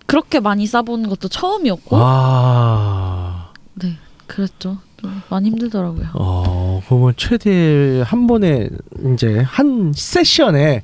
그렇게 0.07 0.41
많이 0.41 0.67
싸본 0.67 1.09
것도 1.09 1.29
처음이었고 1.29 1.97
아. 2.01 3.53
네 3.75 3.99
그랬죠 4.31 4.79
좀 5.01 5.23
많이 5.29 5.49
힘들더라고요. 5.49 6.09
어, 6.15 6.83
그러면 6.87 7.15
최대 7.17 8.03
한 8.05 8.27
번에 8.27 8.69
이제 9.13 9.41
한 9.41 9.93
세션에 9.95 10.83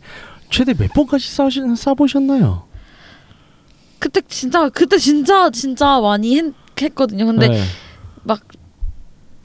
최대 0.51 0.75
몇 0.75 0.93
번까지 0.93 1.29
싸우시, 1.29 1.61
싸보셨나요? 1.77 2.65
그때 3.99 4.21
진짜 4.29 4.69
그때 4.71 4.99
진짜 4.99 5.51
진짜 5.51 6.01
많이 6.01 6.39
했, 6.39 6.53
했거든요. 6.81 7.27
근데 7.27 7.49
네. 7.49 7.63
막 8.25 8.41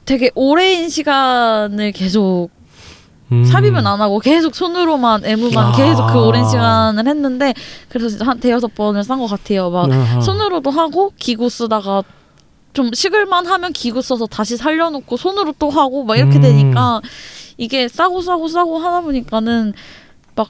되게 0.04 0.30
오랜 0.34 0.88
시간을 0.88 1.92
계속 1.92 2.50
음. 3.30 3.44
삽입은 3.44 3.86
안 3.86 4.00
하고 4.00 4.18
계속 4.18 4.54
손으로만 4.54 5.24
애무만 5.24 5.66
아. 5.66 5.72
계속 5.76 6.06
그 6.08 6.24
오랜 6.24 6.48
시간을 6.48 7.06
했는데 7.06 7.54
그래서 7.88 8.24
한 8.24 8.40
대여섯 8.40 8.74
번을 8.74 9.04
싼 9.04 9.18
것 9.18 9.26
같아요. 9.26 9.70
막 9.70 9.90
아하. 9.90 10.20
손으로도 10.20 10.70
하고 10.70 11.12
기구 11.16 11.48
쓰다가 11.48 12.02
좀 12.72 12.92
식을만 12.92 13.46
하면 13.46 13.72
기구 13.72 14.00
써서 14.02 14.26
다시 14.26 14.56
살려놓고 14.56 15.16
손으로 15.16 15.54
또 15.58 15.70
하고 15.70 16.04
막 16.04 16.16
이렇게 16.16 16.36
음. 16.36 16.42
되니까 16.42 17.00
이게 17.58 17.86
싸고 17.88 18.22
싸고 18.22 18.48
싸고 18.48 18.78
하다 18.78 19.02
보니까는 19.02 19.74
막 20.34 20.48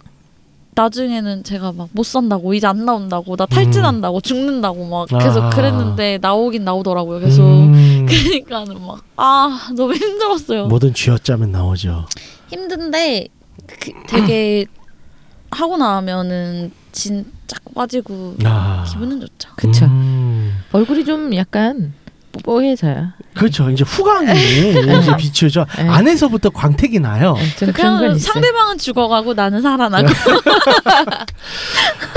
나중에는 0.74 1.42
제가 1.44 1.72
막 1.72 1.88
못 1.92 2.04
산다고 2.06 2.54
이제 2.54 2.66
안 2.66 2.84
나온다고 2.84 3.36
나 3.36 3.44
탈진한다고 3.46 4.20
죽는다고 4.20 4.86
막 4.86 5.08
계속 5.18 5.42
아. 5.44 5.50
그랬는데 5.50 6.18
나오긴 6.22 6.64
나오더라고요. 6.64 7.20
계속 7.20 7.42
음, 7.42 8.06
그러니까는 8.08 8.80
막 8.86 9.02
아 9.16 9.68
너무 9.76 9.94
힘들었어요. 9.94 10.66
뭐든 10.66 10.94
쥐어짜면 10.94 11.50
나오죠. 11.52 12.06
힘든데 12.50 13.28
그, 13.66 13.92
되게 14.08 14.64
하고 15.50 15.76
나면은 15.76 16.70
진짜 16.92 17.56
빠지고 17.74 18.36
아. 18.44 18.84
기분은 18.90 19.20
좋죠. 19.20 19.50
그쵸. 19.56 19.84
음, 19.86 20.56
얼굴이 20.72 21.04
좀 21.04 21.34
약간 21.34 21.92
뽀뽀해져요. 22.32 23.08
그렇죠. 23.34 23.70
이제 23.70 23.84
후광이 23.86 24.30
이제 25.00 25.16
비추죠. 25.18 25.66
네. 25.76 25.88
안에서부터 25.88 26.50
광택이 26.50 26.98
나요. 27.00 27.36
좀 27.58 27.72
그런 27.72 27.92
건 27.92 28.00
그냥 28.00 28.16
있어요. 28.16 28.32
상대방은 28.32 28.78
죽어가고 28.78 29.34
나는 29.34 29.60
살아나고 29.62 30.08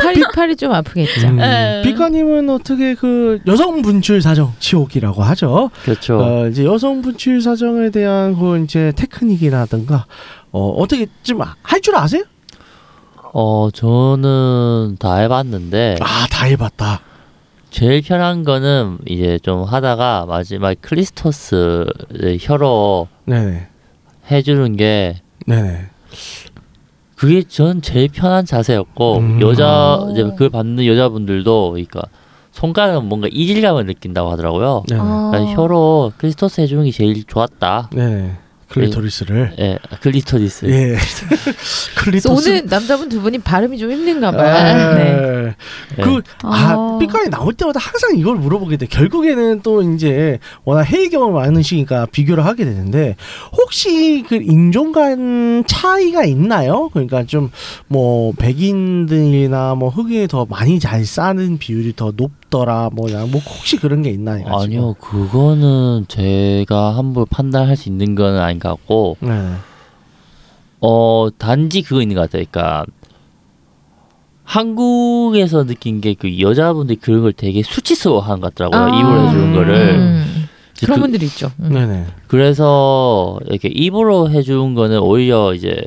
팔이 0.02 0.24
팔이 0.34 0.56
좀 0.56 0.72
아프겠죠. 0.74 1.28
음, 1.28 1.36
네. 1.38 1.82
비카님은 1.84 2.50
어떻게 2.50 2.96
그 2.96 3.40
여성 3.48 3.82
분출 3.82 4.22
사정 4.22 4.54
치옥이라고 4.60 5.24
하죠. 5.24 5.70
그렇죠. 5.84 6.20
어, 6.20 6.48
이제 6.48 6.66
여성 6.66 7.02
분출 7.02 7.42
사정에 7.42 7.90
대한 7.90 8.38
그 8.38 8.62
이제 8.64 8.92
테크닉이라든가 8.96 10.06
어, 10.52 10.70
어떻게 10.78 11.08
좀 11.24 11.42
할 11.64 11.82
줄 11.82 11.96
아세요? 11.96 12.24
어 13.38 13.70
저는 13.74 14.96
다 14.98 15.16
해봤는데 15.18 15.98
아, 16.02 16.26
다 16.32 16.46
해봤다. 16.46 17.02
제일 17.76 18.02
편한 18.02 18.46
거는 18.46 19.00
이제 19.06 19.38
좀 19.40 19.64
하다가 19.64 20.28
마지막 20.30 20.78
클리스토스 20.80 21.86
혀로 22.40 23.10
네네, 23.26 23.68
해주는 24.32 24.78
게 24.78 25.16
네네. 25.46 25.88
그게 27.18 27.44
전 27.44 27.82
제일 27.82 28.08
편한 28.08 28.46
자세였고 28.46 29.18
음. 29.18 29.42
여자 29.42 29.98
오. 30.02 30.10
이제 30.10 30.24
그걸 30.24 30.52
받는 30.52 30.86
여자분들도 30.86 31.72
그러니까 31.72 32.04
손가락은 32.52 33.10
뭔가 33.10 33.28
이질감을 33.30 33.86
느낀다고 33.88 34.32
하더라고요. 34.32 34.84
네네. 34.88 35.02
아. 35.04 35.32
그러니까 35.34 35.54
혀로 35.54 36.14
클리스토스 36.18 36.62
해주는 36.62 36.86
게 36.86 36.92
제일 36.92 37.26
좋았다. 37.26 37.90
네네. 37.92 38.38
클리토리스를. 38.70 39.56
예, 39.60 39.78
클리토리스. 40.02 40.66
예. 40.66 40.96
그래서 41.98 42.30
클리토스. 42.30 42.50
오늘 42.50 42.66
남자분 42.66 43.10
두 43.10 43.22
분이 43.22 43.40
발음이 43.40 43.78
좀 43.78 43.92
힘든가 43.92 44.32
봐요. 44.32 44.56
아, 44.56 44.94
네. 44.96 45.56
그, 46.02 46.22
아, 46.44 46.50
아. 46.74 46.98
삐까이 47.00 47.30
나올 47.30 47.54
때마다 47.54 47.80
항상 47.80 48.18
이걸 48.18 48.36
물어보게 48.38 48.78
돼. 48.78 48.86
결국에는 48.88 49.62
또 49.62 49.82
이제 49.82 50.40
워낙 50.64 50.84
해외 50.84 51.10
경험 51.10 51.34
많으시니까 51.34 52.08
비교를 52.08 52.46
하게 52.46 52.66
되는데, 52.66 53.16
혹시 53.54 54.24
그 54.28 54.36
인종 54.36 54.92
간 54.92 55.64
차이가 55.68 56.24
있나요? 56.26 56.90
그러니까 56.90 57.24
좀 57.26 57.52
뭐 57.88 58.34
백인들이나 58.38 59.76
뭐 59.76 59.90
흑인이 59.90 60.28
더 60.28 60.46
많이 60.46 60.80
잘 60.80 61.06
사는 61.06 61.58
비율이 61.58 61.94
더 61.96 62.12
높더라, 62.16 62.90
뭐냐, 62.94 63.26
뭐 63.28 63.40
혹시 63.42 63.78
그런 63.78 64.02
게 64.02 64.10
있나 64.10 64.34
해가지고. 64.34 64.60
아니요, 64.62 64.94
그거는 65.00 66.06
제가 66.08 66.98
함부로 66.98 67.26
판단할 67.26 67.76
수 67.78 67.90
있는 67.90 68.16
건 68.16 68.36
아 68.36 68.52
닌것 68.56 68.72
같고, 68.80 69.18
네. 69.22 69.52
어 70.82 71.28
단지 71.38 71.82
그거 71.82 72.02
있는 72.02 72.16
것 72.16 72.22
같아요. 72.24 72.44
그러니까 72.52 72.86
한국에서 74.44 75.66
느낀 75.66 76.02
게 76.02 76.14
그 76.14 76.40
여자분들이 76.40 76.98
그런 77.00 77.22
걸 77.22 77.34
되게 77.34 77.64
수치스러워하는 77.64 78.42
것 78.42 78.54
같더라고요. 78.56 78.94
아. 78.94 79.00
입으로 79.00 79.28
해주는 79.28 79.54
거를. 79.54 79.76
음. 79.96 80.48
이제 80.76 80.86
그런 80.86 80.98
그- 80.98 81.02
분들이 81.04 81.26
있죠. 81.26 81.52
음. 81.62 81.70
네네. 81.70 82.06
그래서 82.28 83.38
이렇게 83.48 83.70
입으로 83.70 84.30
해준 84.30 84.76
거는 84.76 85.00
오히려 85.00 85.54
이제 85.54 85.84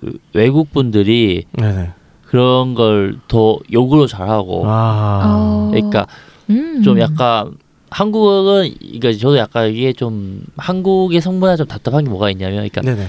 그 0.00 0.18
외국 0.32 0.72
분들이 0.72 1.44
네네. 1.52 1.90
그런 2.24 2.74
걸 2.74 3.18
더 3.28 3.58
욕으로 3.72 4.06
잘하고, 4.06 4.62
아. 4.66 5.68
그러니까 5.70 6.06
음. 6.48 6.80
좀 6.82 6.98
약간 6.98 7.52
한국은 7.92 8.74
그러니까 8.80 9.12
저도 9.12 9.38
약간 9.38 9.70
이게 9.70 9.92
좀 9.92 10.42
한국의 10.56 11.20
성문화 11.20 11.56
좀 11.56 11.66
답답한 11.66 12.04
게 12.04 12.10
뭐가 12.10 12.30
있냐면, 12.30 12.68
그러니까. 12.68 13.04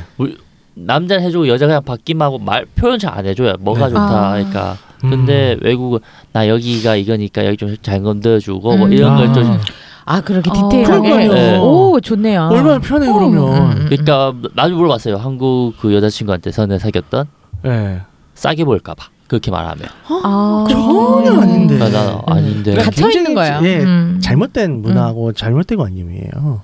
남자는 0.76 1.24
해주고 1.24 1.48
여자 1.48 1.68
그냥 1.68 1.84
받기만 1.84 2.26
하고 2.26 2.40
말 2.40 2.66
표현 2.76 2.98
잘 2.98 3.14
안 3.18 3.26
해줘요. 3.26 3.54
뭐가 3.60 3.82
네. 3.88 3.90
좋다. 3.90 4.02
아. 4.02 4.32
그러니까 4.34 4.78
음. 5.04 5.10
근데 5.12 5.56
외국은 5.62 6.00
나 6.32 6.48
여기가 6.48 6.96
이거니까 6.96 7.46
여기 7.46 7.58
좀 7.58 7.76
잘 7.84 8.02
건드려주고 8.02 8.78
뭐 8.78 8.88
음. 8.88 8.94
이런 8.94 9.14
아. 9.14 9.18
걸좀 9.18 9.60
아 10.06 10.22
그렇게 10.22 10.50
어. 10.50 10.54
디테일하게. 10.70 11.10
그러니까요. 11.10 11.34
네. 11.34 11.58
오 11.60 12.00
좋네요. 12.02 12.50
얼마나 12.52 12.80
편해, 12.80 13.06
그러면. 13.06 13.72
음. 13.78 13.86
그러니까 13.88 14.34
나도 14.56 14.76
물어봤어요. 14.76 15.18
한국 15.18 15.74
그 15.80 15.94
여자친구한테 15.94 16.50
전에 16.52 16.80
사귀었던 16.80 17.28
네. 17.64 18.02
싸게 18.34 18.64
보일까봐 18.66 19.06
그렇게 19.34 19.50
말하면 19.50 19.88
아, 20.08 20.66
전혀 20.70 21.42
아닌데. 21.42 21.78
나 21.80 21.90
나는 21.90 22.18
아닌데 22.28 22.72
그러니까 22.74 22.84
갇혀 22.92 23.10
있는 23.18 23.34
거야. 23.34 23.60
예, 23.64 23.80
음. 23.80 24.20
잘못된 24.22 24.84
문화고 24.84 25.34
잘못된 25.34 25.80
관념이에요. 25.80 26.62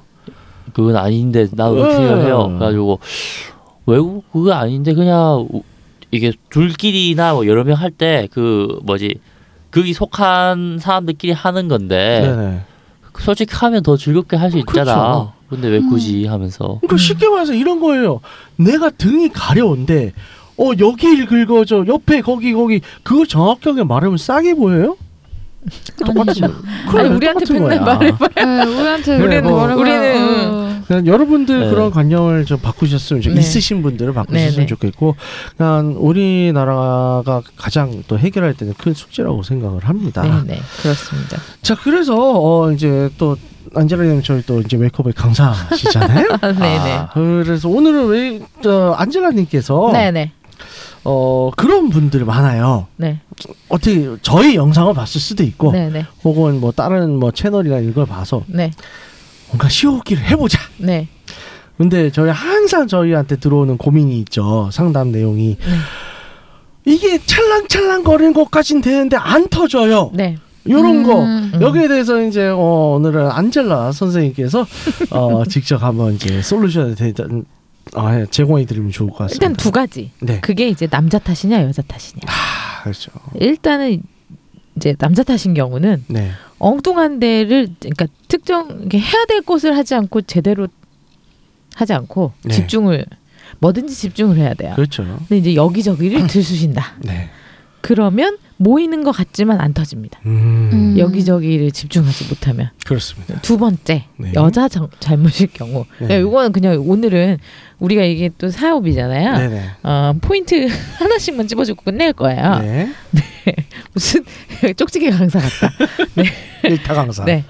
그건 0.74 0.96
아닌데 0.96 1.48
음. 1.52 1.56
그렇게 1.58 1.96
생각을 1.96 2.26
해요. 2.28 2.46
그래가지고 2.50 3.00
외국 3.88 4.32
그거 4.32 4.54
아닌데 4.54 4.94
그냥 4.94 5.48
우- 5.52 5.64
이게 6.12 6.32
둘끼리나 6.52 7.34
뭐 7.34 7.48
여러 7.48 7.64
명 7.64 7.76
할 7.76 7.90
때 7.90 8.28
그 8.32 8.80
뭐지 8.84 9.16
거기 9.72 9.94
속한 9.94 10.78
사람들끼리 10.80 11.34
하는 11.34 11.68
건데 11.68 12.22
네네. 12.22 12.62
솔직히 13.20 13.56
하면 13.56 13.82
더 13.82 13.98
즐겁게 13.98 14.38
할 14.38 14.52
수 14.52 14.60
있잖아. 14.60 14.84
그렇죠. 14.84 15.34
근데 15.50 15.68
왜 15.70 15.80
굳이 15.80 16.28
하면서 16.28 16.78
그러니까 16.82 16.98
쉽게 16.98 17.28
말해서 17.30 17.54
이런 17.56 17.80
거예요. 17.80 18.20
내가 18.58 18.92
등이 18.92 19.30
가려운데 19.30 20.14
어 20.60 20.72
여기를 20.78 21.26
긁어줘 21.26 21.86
옆에 21.88 22.22
거기 22.22 22.54
거기 22.54 22.82
그걸 23.04 23.26
정확하게 23.28 23.84
말하면 23.86 24.18
싸게 24.18 24.56
보여요? 24.56 24.98
똑같은 25.98 26.22
아니죠. 26.46 26.62
그래, 26.90 27.02
아니, 27.04 27.16
우리한테 27.16 27.46
똑같은 27.46 27.68
맨날 27.68 27.80
거야. 27.80 27.96
말해봐. 27.96 28.28
네, 28.36 28.66
우리한테 28.66 29.16
우리는 29.18 29.44
뭐- 29.44 29.74
우리는 29.76 30.54
어. 30.54 30.70
그냥 30.88 31.06
여러분들 31.06 31.60
네. 31.60 31.70
그런 31.70 31.92
관념을 31.92 32.46
좀 32.46 32.58
바꾸셨으면 32.60 33.22
좋 33.22 33.30
네. 33.34 33.40
있으신 33.42 33.82
분들은 33.84 34.14
바꾸셨으면 34.14 34.52
네, 34.52 34.58
네. 34.62 34.66
좋겠고 34.66 35.16
그냥 35.58 35.96
우리나라가 35.98 37.42
가장 37.56 38.04
또 38.08 38.18
해결할 38.18 38.54
때는 38.56 38.74
큰 38.78 38.94
숙제라고 38.94 39.44
생각을 39.44 39.84
합니다. 39.88 40.22
네네 40.24 40.60
그렇습니다. 40.82 41.38
자 41.62 41.76
그래서 41.76 42.16
어 42.18 42.72
이제 42.72 43.10
또 43.18 43.36
안젤라님 43.76 44.24
저희 44.24 44.42
또 44.44 44.62
이제 44.62 44.78
메이크업의 44.78 45.14
강사시잖아요. 45.14 46.26
아, 46.42 46.48
네네. 46.54 46.92
아, 46.94 47.10
그래서 47.14 47.70
오늘은 47.70 48.08
왜 48.08 48.40
저 48.64 48.94
안젤라님께서 48.98 49.92
네네. 49.94 50.32
어 51.04 51.52
그런 51.56 51.90
분들 51.90 52.26
많아요. 52.26 52.88
네. 52.98 53.20
어떻게 53.70 54.16
저희 54.22 54.56
영상을 54.56 54.94
봤을 54.94 55.22
수도 55.22 55.44
있고 55.44 55.72
네네. 55.72 56.06
혹은 56.24 56.60
뭐 56.60 56.72
다른 56.72 57.16
뭐 57.16 57.32
채널이나 57.32 57.80
이걸 57.80 58.06
봐서 58.06 58.44
네. 58.48 58.72
뭔가 59.50 59.70
시호기를 59.70 60.24
해보자. 60.24 60.60
네. 60.78 61.08
근데 61.78 62.12
저희 62.12 62.30
항상 62.30 62.88
저희한테 62.88 63.38
들어오는 63.38 63.78
고민이 63.78 64.20
있죠. 64.20 64.70
상담 64.72 65.12
내용이 65.12 65.58
네. 65.58 65.76
이게 66.86 67.18
찰랑찰랑 67.26 68.04
거리는 68.04 68.34
것까진 68.34 68.82
되는데 68.82 69.16
안 69.16 69.48
터져요. 69.48 70.12
네. 70.14 70.38
요런 70.68 71.04
거 71.04 71.22
음. 71.22 71.52
음. 71.54 71.62
여기에 71.62 71.88
대해서 71.88 72.22
이제 72.22 72.48
어, 72.50 72.96
오늘은 72.98 73.32
안젤라 73.32 73.92
선생님께서 73.92 74.66
어, 75.12 75.44
직접 75.50 75.82
한번 75.84 76.16
이제 76.16 76.42
솔루션을 76.42 76.96
대단 76.96 77.46
아, 77.96 78.26
제공해 78.30 78.66
드리면 78.66 78.92
좋을 78.92 79.10
것 79.10 79.18
같습니다. 79.18 79.46
일단 79.46 79.56
두 79.56 79.72
가지. 79.72 80.12
네. 80.20 80.40
그게 80.40 80.68
이제 80.68 80.88
남자 80.88 81.20
탓이냐 81.20 81.64
여자 81.64 81.82
탓이냐. 81.82 82.22
아, 82.28 82.84
그렇죠. 82.84 83.12
일단은 83.36 84.04
이제 84.76 84.96
남자 84.98 85.24
탓인 85.24 85.54
경우는 85.54 86.06
네. 86.08 86.32
엉뚱한 86.60 87.20
데를 87.20 87.70
그러니까 87.80 88.08
특정 88.28 88.90
해야 88.94 89.26
될 89.28 89.42
것을 89.42 89.76
하지 89.76 89.96
않고 89.96 90.22
제대로 90.22 90.68
하지 91.76 91.94
않고 91.94 92.34
네. 92.44 92.54
집중을 92.54 93.06
뭐든지 93.60 93.96
집중을 93.96 94.38
해야 94.38 94.54
돼요. 94.54 94.74
그렇죠. 94.76 95.04
근데 95.04 95.38
이제 95.38 95.56
여기저기를 95.56 96.28
들쑤신다. 96.28 96.94
네. 97.00 97.30
그러면 97.82 98.38
모이는 98.62 99.06
것 99.06 99.12
같지만 99.14 99.62
안 99.62 99.74
터집니다. 99.74 100.20
음, 100.26 100.70
음. 100.74 100.96
여기저기를 101.00 101.72
집중하지 101.72 102.26
못하면 102.26 102.70
그렇습니다. 102.86 103.40
두 103.42 103.58
번째 103.58 104.04
네. 104.18 104.34
여자 104.36 104.68
정- 104.68 104.90
잘못일 105.00 105.48
경우 105.54 105.86
네. 106.00 106.20
이거는 106.20 106.52
그냥 106.52 106.78
오늘은 106.86 107.38
우리가 107.80 108.04
이게 108.04 108.30
또 108.38 108.50
사업이잖아요. 108.50 109.38
네네. 109.38 109.64
어, 109.84 110.14
포인트 110.20 110.68
하나씩만 111.00 111.48
집어주고 111.48 111.84
끝낼 111.84 112.12
거예요. 112.12 112.60
네. 112.60 112.90
무슨 113.94 114.26
쪽지게 114.76 115.10
강사 115.12 115.40
같다. 115.40 115.74
일타 116.66 116.94
강사. 116.94 117.24
네. 117.24 117.46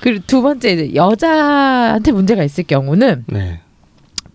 그리고 0.00 0.22
두 0.28 0.42
번째 0.42 0.70
이제 0.72 0.94
여자한테 0.94 2.12
문제가 2.12 2.44
있을 2.44 2.62
경우는 2.64 3.24
네. 3.26 3.60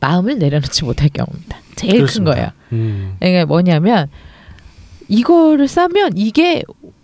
마음을 0.01 0.37
내려놓지 0.39 0.83
못할 0.83 1.07
경우입니다. 1.07 1.57
제일 1.77 1.93
그렇습니다. 1.99 2.31
큰 2.31 2.35
거예요. 2.35 2.51
음. 2.73 3.15
그러니까 3.19 3.45
뭐냐면 3.45 4.07
이거를 5.07 5.67
싸면 5.67 6.13
이게 6.15 6.63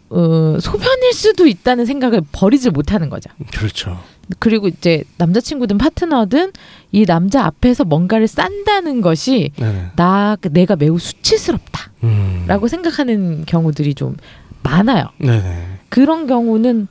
어, 0.10 0.58
소변일 0.60 1.14
수도 1.14 1.48
있다는 1.48 1.86
생각을 1.86 2.22
버리지 2.32 2.70
못하는 2.70 3.10
거죠. 3.10 3.30
그렇죠. 3.52 4.00
그리고 4.40 4.68
이제 4.68 5.04
남자친구든 5.18 5.78
파트너든 5.78 6.54
이 6.92 7.06
남자 7.06 7.44
앞에서 7.46 7.84
뭔가를 7.84 8.28
싼다는 8.28 9.02
것이 9.02 9.52
네네. 9.58 9.92
나 9.96 10.38
내가 10.52 10.76
매우 10.76 11.00
수치스럽다라고 11.00 11.92
음. 12.04 12.68
생각하는 12.68 13.44
경우들이 13.46 13.96
좀 13.96 14.16
많아요. 14.62 15.10
네네. 15.18 15.80
그런 15.90 16.28
경우는 16.28 16.88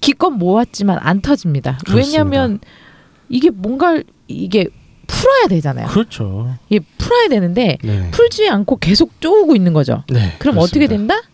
기껏 0.00 0.30
모았지만 0.30 0.98
안 1.00 1.20
터집니다. 1.20 1.78
그렇습니다. 1.86 2.18
왜냐하면 2.24 2.60
이게 3.28 3.50
뭔가 3.50 4.02
이게 4.28 4.68
풀어야 5.06 5.46
되잖아요. 5.48 5.86
그렇죠. 5.88 6.54
이게 6.68 6.84
풀어야 6.98 7.28
되는데 7.28 7.78
네. 7.82 8.10
풀지 8.10 8.48
않고 8.48 8.76
계속 8.78 9.20
쪼우고 9.20 9.54
있는 9.56 9.72
거죠. 9.72 10.02
네. 10.08 10.34
그럼 10.38 10.58
어떻게 10.58 10.80
그렇습니다. 10.86 11.14
된다? 11.14 11.28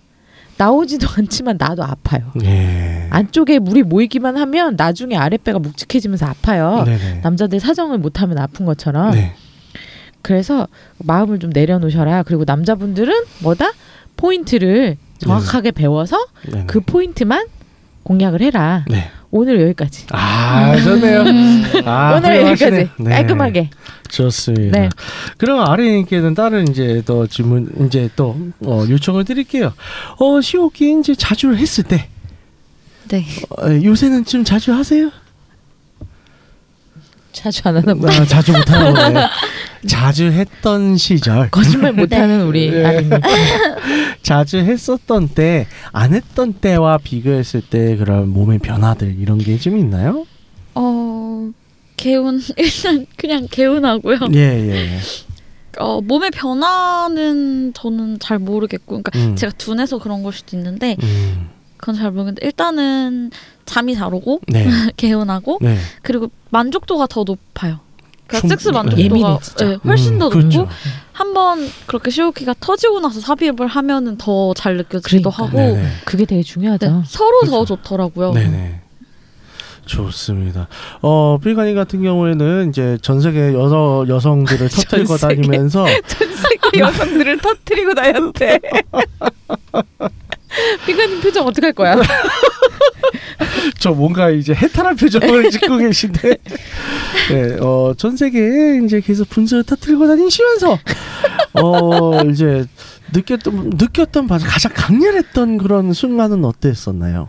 나오지도 0.59 1.07
않지만 1.17 1.57
나도 1.59 1.83
아파요. 1.83 2.31
예. 2.45 3.07
안쪽에 3.11 3.59
물이 3.59 3.83
모이기만 3.83 4.37
하면 4.37 4.77
나중에 4.77 5.17
아랫배가 5.17 5.59
묵직해지면서 5.59 6.27
아파요. 6.27 6.83
네네. 6.87 7.21
남자들 7.23 7.59
사정을 7.61 7.99
못하면 7.99 8.39
아픈 8.39 8.67
것처럼. 8.67 9.13
네. 9.13 9.35
그래서 10.21 10.69
마음을 10.99 11.39
좀 11.41 11.51
내려놓으셔라. 11.51 12.23
그리고 12.23 12.45
남자분들은 12.47 13.13
뭐다? 13.41 13.73
포인트를 14.17 14.97
정확하게 15.19 15.73
배워서 15.73 16.17
네네. 16.49 16.65
그 16.67 16.81
포인트만 16.81 17.47
공략을 18.05 18.41
해라. 18.41 18.85
네. 18.89 19.11
오늘 19.33 19.63
여기까지. 19.63 20.07
아, 20.11 20.77
좋네요. 20.79 21.25
아, 21.87 22.17
오늘. 22.17 22.37
여기까지 22.49 22.91
네. 22.99 23.11
깔끔하게. 23.11 23.71
좋습니다. 24.11 24.79
네. 24.79 24.89
그럼 25.39 25.67
아래님께는 25.67 26.35
다른 26.35 26.69
이제 26.69 27.03
또 27.07 27.27
질문 27.27 27.73
이제 27.87 28.11
또 28.15 28.37
어, 28.61 28.85
요청을 28.89 29.25
드릴게요. 29.25 29.73
어 30.19 30.41
시오키 30.43 30.99
이제 31.01 31.15
자주 31.15 31.55
했을 31.55 31.85
때 31.85 32.09
네. 33.09 33.25
어, 33.59 33.69
요새는 33.83 34.27
좀 34.27 34.45
자주 34.45 34.75
하세요? 34.75 35.11
자주 37.33 37.63
안 37.65 37.77
하나 37.77 37.95
봐. 37.95 38.09
아, 38.09 38.25
자주 38.25 38.53
못 38.53 38.71
하는 38.71 38.93
거네. 38.95 39.27
자주 39.89 40.27
했던 40.27 40.97
시절, 40.97 41.51
거짓말 41.51 41.93
못하는 41.95 42.47
우리 42.47 42.71
네. 42.71 42.85
아린님. 42.85 43.19
자주 44.23 44.59
했었던 44.59 45.29
때, 45.29 45.67
안 45.93 46.15
했던 46.15 46.53
때와 46.53 46.99
비교했을 46.99 47.63
때 47.63 47.97
그런 47.97 48.29
몸의 48.29 48.59
변화들 48.59 49.17
이런 49.19 49.39
게 49.39 49.57
좀 49.59 49.79
있나요? 49.79 50.27
어 50.75 51.51
개운 51.97 52.41
일단 52.57 53.07
그냥 53.17 53.47
개운하고요. 53.51 54.19
예 54.35 54.39
예. 54.41 54.99
어 55.79 56.01
몸의 56.01 56.31
변화는 56.33 57.73
저는 57.75 58.19
잘 58.21 58.39
모르겠고, 58.39 59.03
그러니까 59.03 59.19
음. 59.19 59.37
제가 59.37 59.53
둔해서 59.57 59.99
그런 59.99 60.23
걸 60.23 60.33
수도 60.33 60.57
있는데 60.57 60.97
음, 61.03 61.49
그건 61.83 61.97
잘 61.97 62.13
모르겠는데 62.13 62.47
일단은 62.47 63.33
잠이 63.67 63.97
잘 63.97 64.15
오고 64.15 64.43
네, 64.47 64.69
개운하고 64.97 65.59
네. 65.61 65.77
그리고 66.03 66.31
만족도가 66.51 67.09
더 67.09 67.25
높아요. 67.25 67.81
그러니까 68.29 68.41
충- 68.41 68.49
섹스 68.51 68.69
네. 68.69 68.73
만족도가 68.75 69.03
예민해, 69.03 69.39
진짜. 69.43 69.65
네, 69.67 69.79
훨씬 69.85 70.15
음, 70.15 70.19
더 70.21 70.29
그렇죠. 70.29 70.59
높고 70.61 70.73
한번 71.13 71.69
그렇게 71.87 72.11
시오키가 72.13 72.55
터지고 72.61 73.01
나서 73.01 73.19
삽입을 73.21 73.67
하면은 73.67 74.17
더 74.17 74.55
잘 74.55 74.77
느껴지기도 74.77 75.31
그러니까. 75.33 75.45
하고 75.45 75.57
네네. 75.77 75.89
그게 76.05 76.25
되게 76.25 76.43
중요하죠. 76.45 76.87
네, 76.87 77.03
서로 77.05 77.41
더 77.41 77.51
그렇죠. 77.65 77.77
좋더라고요. 77.77 78.31
네네. 78.33 78.79
좋습니다. 79.85 80.69
어, 81.03 81.39
빌가님 81.43 81.75
같은 81.75 82.01
경우에는 82.05 82.69
이제 82.71 82.97
전 83.03 83.21
세계 83.21 83.53
여러 83.53 84.05
여성들을 84.09 84.69
터뜨리고. 84.71 85.17
다니면서 85.17 85.85
전 86.07 86.29
세계 86.37 86.79
여성들을 86.79 87.39
터트리고 87.39 87.93
다녔대. 87.95 88.61
피가님 90.87 91.21
표정 91.21 91.47
어떻게 91.47 91.67
할 91.67 91.73
거야? 91.73 91.97
저 93.79 93.91
뭔가 93.93 94.31
이제 94.31 94.55
해탈한 94.55 94.97
표정을 94.97 95.51
짓고 95.51 95.79
계신데, 95.79 96.37
네, 97.31 97.57
어, 97.61 97.95
전 97.97 98.17
세계에 98.17 98.81
이제 98.85 99.01
계속 99.01 99.29
분수를 99.29 99.65
터뜨리고 99.65 100.07
다니시면서, 100.07 100.79
어, 101.55 102.23
이제 102.31 102.65
느꼈던 103.13 103.71
느꼈던 103.77 104.27
바- 104.27 104.39
가장 104.39 104.73
강렬했던 104.75 105.59
그런 105.59 105.93
순간은 105.93 106.45
어땠었나요? 106.45 107.29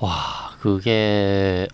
와 0.00 0.12
그게 0.60 1.68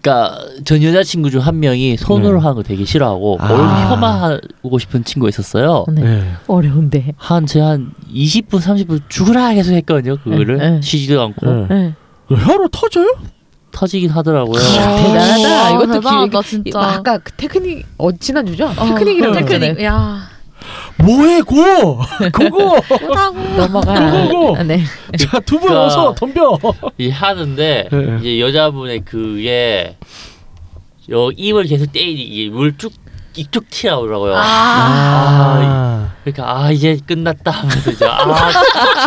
그러니까 0.00 0.38
전 0.64 0.82
여자친구 0.82 1.30
중 1.30 1.38
한 1.40 1.60
명이 1.60 1.96
손으로 1.96 2.38
네. 2.38 2.42
하는 2.42 2.54
거 2.56 2.62
되게 2.62 2.84
싫어하고 2.84 3.38
아. 3.40 3.48
뭘 3.48 3.60
혐오하고 3.60 4.78
싶은 4.78 5.04
친구가 5.04 5.28
있었어요. 5.28 5.84
네. 5.92 6.32
어려운데. 6.46 7.12
한제한 7.16 7.92
20분 8.12 8.60
30분 8.60 9.00
죽으라 9.08 9.54
계속 9.54 9.72
했거든요. 9.72 10.16
그거를 10.18 10.58
네, 10.58 10.70
네. 10.70 10.80
쉬지도 10.82 11.20
않고 11.22 11.46
네. 11.46 11.66
네. 11.68 11.94
그 12.28 12.34
혀로 12.34 12.68
터져요? 12.68 13.16
터지긴 13.70 14.10
하더라고요. 14.10 14.60
아, 14.60 14.96
대단하다. 14.96 15.70
이것도 15.70 15.92
대단하다 15.92 16.40
기- 16.40 16.48
진짜. 16.48 16.80
아까 16.80 17.18
그 17.18 17.32
테크닉 17.32 17.86
어 17.98 18.10
지난주죠? 18.12 18.66
어, 18.66 18.84
테크닉이라고 18.86 19.34
테크닉. 19.34 19.62
했잖아요. 19.62 19.84
야. 19.86 20.28
뭐해 20.96 21.40
고 21.42 21.54
그거 22.32 22.80
하고 23.14 23.38
넘어가. 23.56 23.94
그거고. 23.94 24.56
아, 24.56 24.62
네. 24.62 24.82
자두분 25.18 25.68
그러니까- 25.68 25.86
어서 25.86 26.14
덤벼 26.14 26.58
이제 26.98 27.10
하는데 27.10 27.88
네. 27.90 28.16
이제 28.20 28.40
여자분의 28.40 29.00
그게 29.04 29.96
여 31.10 31.30
입을 31.36 31.64
계속 31.64 31.90
때리니 31.92 32.20
이게 32.22 32.50
물쭉 32.50 32.92
이쪽 33.36 33.70
튀어오더라고요. 33.70 34.34
아, 34.36 36.08
그러니까 36.24 36.56
아 36.64 36.70
이제 36.72 36.98
끝났다 37.06 37.50
하면서 37.52 37.90
이제 37.92 38.04
아 38.04 38.50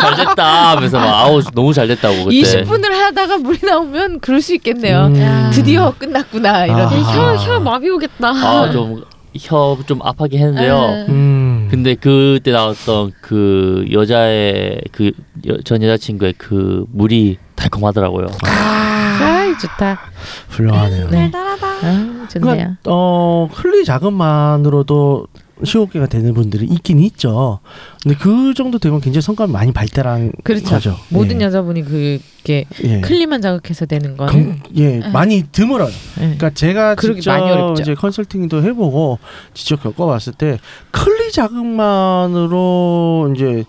잘 0.00 0.16
됐다 0.16 0.70
하면서 0.70 0.98
막 0.98 1.06
아우 1.26 1.42
너무 1.54 1.72
잘 1.74 1.86
됐다고 1.86 2.24
그때 2.24 2.36
20분을 2.36 2.90
하다가 2.90 3.36
물이 3.38 3.58
나오면 3.62 4.20
그럴 4.20 4.40
수 4.40 4.54
있겠네요. 4.54 5.06
음. 5.14 5.50
드디어 5.52 5.92
끝났구나 5.98 6.64
이런. 6.66 6.80
아. 6.80 6.88
혀, 6.88 7.34
혀 7.36 7.60
마비 7.60 7.90
오겠다. 7.90 8.28
아좀 8.28 9.04
혀좀 9.38 10.00
아파게 10.02 10.38
했는데요. 10.38 10.80
네. 10.80 11.06
음. 11.10 11.41
근데 11.72 11.94
그때 11.94 12.52
나왔던 12.52 13.12
그 13.20 13.86
여자의 13.90 14.80
그 14.92 15.12
전 15.64 15.82
여자친구의 15.82 16.34
그 16.38 16.84
물이 16.92 17.38
달콤하더라고요. 17.56 18.26
아, 18.44 19.52
좋다. 19.60 19.98
훌륭하네요. 20.50 21.08
네. 21.08 21.30
달달하다. 21.32 21.66
아, 21.66 22.28
좋네요. 22.28 22.40
그러니까 22.40 22.76
어 22.86 23.48
흘리 23.52 23.84
자금만으로도 23.84 25.26
시오케가 25.64 26.06
되는 26.06 26.34
분들이 26.34 26.66
있긴 26.66 26.98
있죠. 27.00 27.60
근데 28.02 28.16
그 28.16 28.54
정도 28.54 28.78
되면 28.78 29.00
굉장히 29.00 29.22
성감이 29.22 29.52
많이 29.52 29.72
발달한 29.72 30.32
그렇죠. 30.42 30.64
거죠. 30.66 30.96
모든 31.08 31.40
예. 31.40 31.46
여자분이 31.46 31.84
그게 31.84 32.66
예. 32.84 33.00
클리만 33.00 33.40
자극해서 33.42 33.86
되는 33.86 34.16
거는 34.16 34.60
그, 34.62 34.70
예, 34.76 35.00
많이 35.12 35.44
드물어요. 35.50 35.90
예. 36.18 36.20
그러니까 36.20 36.50
제가 36.50 36.94
직접. 36.96 37.80
이제 37.80 37.94
컨설팅도 37.94 38.62
해보고 38.62 39.18
직접 39.54 39.82
겪어봤을 39.82 40.34
때 40.34 40.58
클리 40.90 41.32
자극만으로 41.32 43.32
이제 43.34 43.64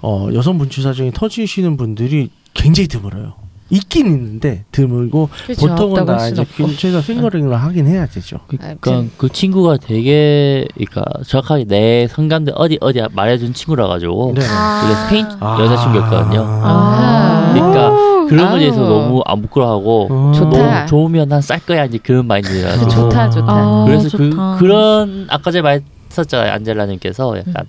어, 0.00 0.28
여성 0.34 0.58
분출 0.58 0.82
사정이 0.82 1.12
터지시는 1.12 1.76
분들이 1.76 2.30
굉장히 2.54 2.88
드물어요. 2.88 3.41
있긴 3.72 4.06
있는데 4.06 4.64
드물고 4.70 5.30
그렇죠. 5.46 5.66
보통은 5.66 6.18
순 6.18 6.32
이제. 6.32 6.44
근처에서 6.56 7.00
핑거링을 7.00 7.56
하긴 7.56 7.86
해야 7.86 8.04
되죠. 8.06 8.36
그러니까 8.46 9.04
그 9.16 9.30
친구가 9.30 9.78
되게 9.78 10.66
그러니까 10.74 11.04
정확하게 11.26 11.64
내 11.64 12.06
성감대 12.06 12.52
어디 12.54 12.76
어디 12.82 13.00
말해준 13.12 13.54
친구라 13.54 13.88
가지고 13.88 14.34
네. 14.36 14.42
그게 14.42 14.94
스페인 15.06 15.26
아. 15.40 15.56
여자친구였거든요. 15.58 16.44
아. 16.46 17.50
그러니까 17.54 17.90
그런 18.28 18.50
거에 18.50 18.60
대해서. 18.60 18.80
너무 18.82 19.22
안 19.24 19.40
부끄러워하고 19.40 20.08
어. 20.10 20.32
좋다. 20.34 20.58
너무 20.58 20.86
좋으면 20.86 21.28
난 21.28 21.40
쌀 21.40 21.58
거야 21.60 21.86
이제 21.86 21.98
그런 21.98 22.26
마인드라 22.26 22.76
그 22.76 22.84
어. 22.84 22.88
좋다 22.88 23.30
좋다. 23.30 23.46
아, 23.52 23.84
그래서 23.86 24.08
좋다. 24.10 24.24
그 24.56 24.58
그런 24.58 25.26
아까 25.30 25.50
전에 25.50 25.62
말했었잖아요 25.62 26.52
안젤라님께서 26.52 27.38
약간 27.38 27.64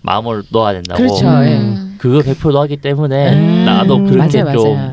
마음을 0.00 0.42
놓아야 0.50 0.72
된다고 0.72 0.98
그렇죠. 0.98 1.26
예. 1.44 1.58
음. 1.58 1.96
그거 1.98 2.18
100% 2.20 2.52
놓았기 2.52 2.78
때문에 2.78 3.32
음. 3.34 3.64
나도 3.66 3.98
그렇게 4.04 4.42
맞아요, 4.42 4.56
좀 4.58 4.74
맞아요. 4.74 4.92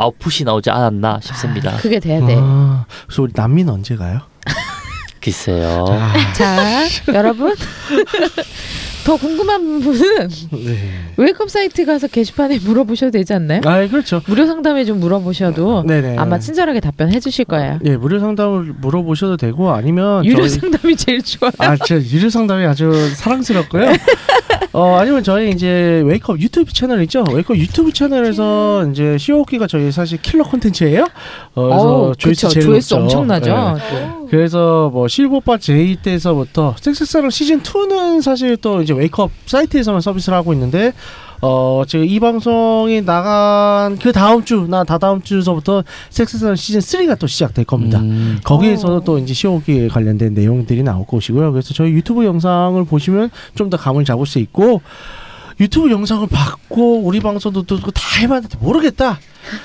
아웃풋이 0.00 0.44
나오지 0.44 0.70
않았나 0.70 1.20
싶습니다. 1.22 1.76
그게 1.76 2.00
돼야 2.00 2.24
돼. 2.24 2.36
아, 2.38 2.86
그래서 3.06 3.22
우리 3.22 3.32
난민 3.34 3.68
언제 3.68 3.96
가요? 3.96 4.20
글쎄요. 5.20 5.84
자, 6.34 6.86
여러분. 7.12 7.54
더 9.04 9.16
궁금한 9.16 9.80
분은 9.80 10.28
네. 10.52 10.76
웨이크업 11.16 11.50
사이트 11.50 11.84
가서 11.84 12.06
게시판에 12.06 12.58
물어보셔도 12.60 13.10
되지 13.12 13.32
않나요? 13.34 13.60
아, 13.64 13.86
그렇죠. 13.88 14.20
무료 14.26 14.46
상담에 14.46 14.84
좀 14.84 15.00
물어보셔도 15.00 15.84
네네. 15.86 16.16
아마 16.16 16.38
친절하게 16.38 16.80
답변해 16.80 17.18
주실 17.18 17.44
거예요. 17.46 17.78
예, 17.84 17.96
무료 17.96 18.18
상담을 18.20 18.74
물어보셔도 18.80 19.36
되고 19.36 19.70
아니면 19.72 20.24
유료 20.24 20.46
저희- 20.46 20.60
상담이 20.60 20.96
제일 20.96 21.22
좋아요. 21.22 21.52
아, 21.58 21.76
저 21.76 21.96
유료 21.96 22.28
상담이 22.28 22.64
아주 22.66 22.92
사랑스럽고요. 23.16 23.86
어, 24.72 24.96
아니면 25.00 25.24
저희 25.24 25.50
이제 25.50 26.00
웨이크업 26.04 26.38
유튜브 26.40 26.72
채널 26.72 27.02
있죠? 27.02 27.24
웨이크업 27.32 27.58
유튜브 27.58 27.92
채널에서 27.92 28.86
이제 28.90 29.18
시오키가 29.18 29.66
저희 29.66 29.90
사실 29.90 30.20
킬러 30.22 30.44
콘텐츠예요. 30.44 31.06
어, 31.54 31.62
그래서 31.64 31.82
어우, 32.06 32.16
조회수 32.16 32.46
그쵸. 32.46 32.48
제일 32.54 32.66
조회수 32.66 32.94
높죠. 32.94 33.18
엄청나죠. 33.18 33.78
네. 33.92 34.08
그래서 34.30 34.88
뭐 34.92 35.08
실버바 35.08 35.58
제이 35.58 35.96
때서부터 35.96 36.76
섹스사랑 36.80 37.30
시즌 37.30 37.62
2는 37.62 38.22
사실 38.22 38.56
또 38.58 38.80
이제 38.90 38.92
웨이크업 38.92 39.30
사이트에서만 39.46 40.00
서비스를 40.00 40.36
하고 40.36 40.52
있는데 40.52 40.92
어 41.40 41.84
지금 41.86 42.04
이 42.04 42.20
방송이 42.20 43.02
나간 43.02 43.96
그 43.98 44.12
다음 44.12 44.44
주나 44.44 44.84
다다음 44.84 45.22
주서부터 45.22 45.84
섹스선 46.10 46.56
시즌 46.56 46.80
3가 46.80 47.18
또 47.18 47.26
시작될 47.26 47.64
겁니다. 47.64 48.00
음. 48.00 48.40
거기에서도 48.44 48.96
어. 48.96 49.00
또 49.00 49.18
이제 49.18 49.32
시오기에 49.32 49.88
관련된 49.88 50.34
내용들이 50.34 50.82
나올 50.82 51.06
것이고요. 51.06 51.52
그래서 51.52 51.72
저희 51.72 51.92
유튜브 51.92 52.24
영상을 52.24 52.84
보시면 52.84 53.30
좀 53.54 53.70
더 53.70 53.76
감을 53.76 54.04
잡을 54.04 54.26
수 54.26 54.40
있고 54.40 54.82
유튜브 55.60 55.92
영상을 55.92 56.26
봤고 56.26 57.02
우리 57.02 57.20
방송도 57.20 57.62
또다 57.62 58.18
해봤는데 58.18 58.58
모르겠다. 58.60 59.20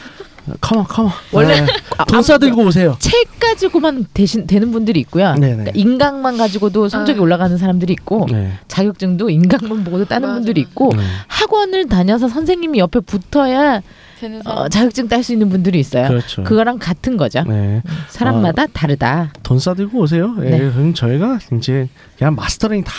컴온 0.61 0.83
컴온. 0.85 1.11
원래 1.31 1.61
네. 1.61 1.67
아, 1.97 2.05
돈 2.05 2.19
아, 2.19 2.21
싸들고 2.21 2.63
오세요. 2.63 2.95
책 2.99 3.13
가지고만 3.39 4.05
대신 4.13 4.47
되는 4.47 4.71
분들이 4.71 4.99
있고요. 5.01 5.33
네네. 5.35 5.55
그러니까 5.55 5.71
인강만 5.75 6.37
가지고도 6.37 6.89
성적이 6.89 7.19
아. 7.19 7.21
올라가는 7.23 7.57
사람들이 7.57 7.93
있고 7.93 8.27
네. 8.31 8.53
자격증도 8.67 9.29
인강만 9.29 9.83
보고도 9.83 10.05
따는 10.05 10.27
맞아. 10.27 10.37
분들이 10.39 10.61
있고 10.61 10.91
네. 10.95 11.03
학원을 11.27 11.87
다녀서 11.87 12.27
선생님이 12.27 12.79
옆에 12.79 12.99
붙어야 12.99 13.81
되는 14.19 14.41
어, 14.47 14.69
자격증 14.69 15.07
딸 15.09 15.23
수 15.23 15.33
있는 15.33 15.49
분들이 15.49 15.79
있어요. 15.79 16.07
그렇죠. 16.07 16.43
그거랑 16.43 16.79
같은 16.79 17.17
거죠. 17.17 17.43
네. 17.43 17.81
사람마다 18.09 18.65
다르다. 18.67 19.31
돈 19.43 19.59
싸들고 19.59 19.99
오세요. 19.99 20.33
예, 20.43 20.49
네. 20.49 20.57
그럼 20.71 20.93
저희가 20.93 21.39
이제 21.57 21.89
그냥 22.17 22.33
마스터링 22.35 22.83
다 22.83 22.93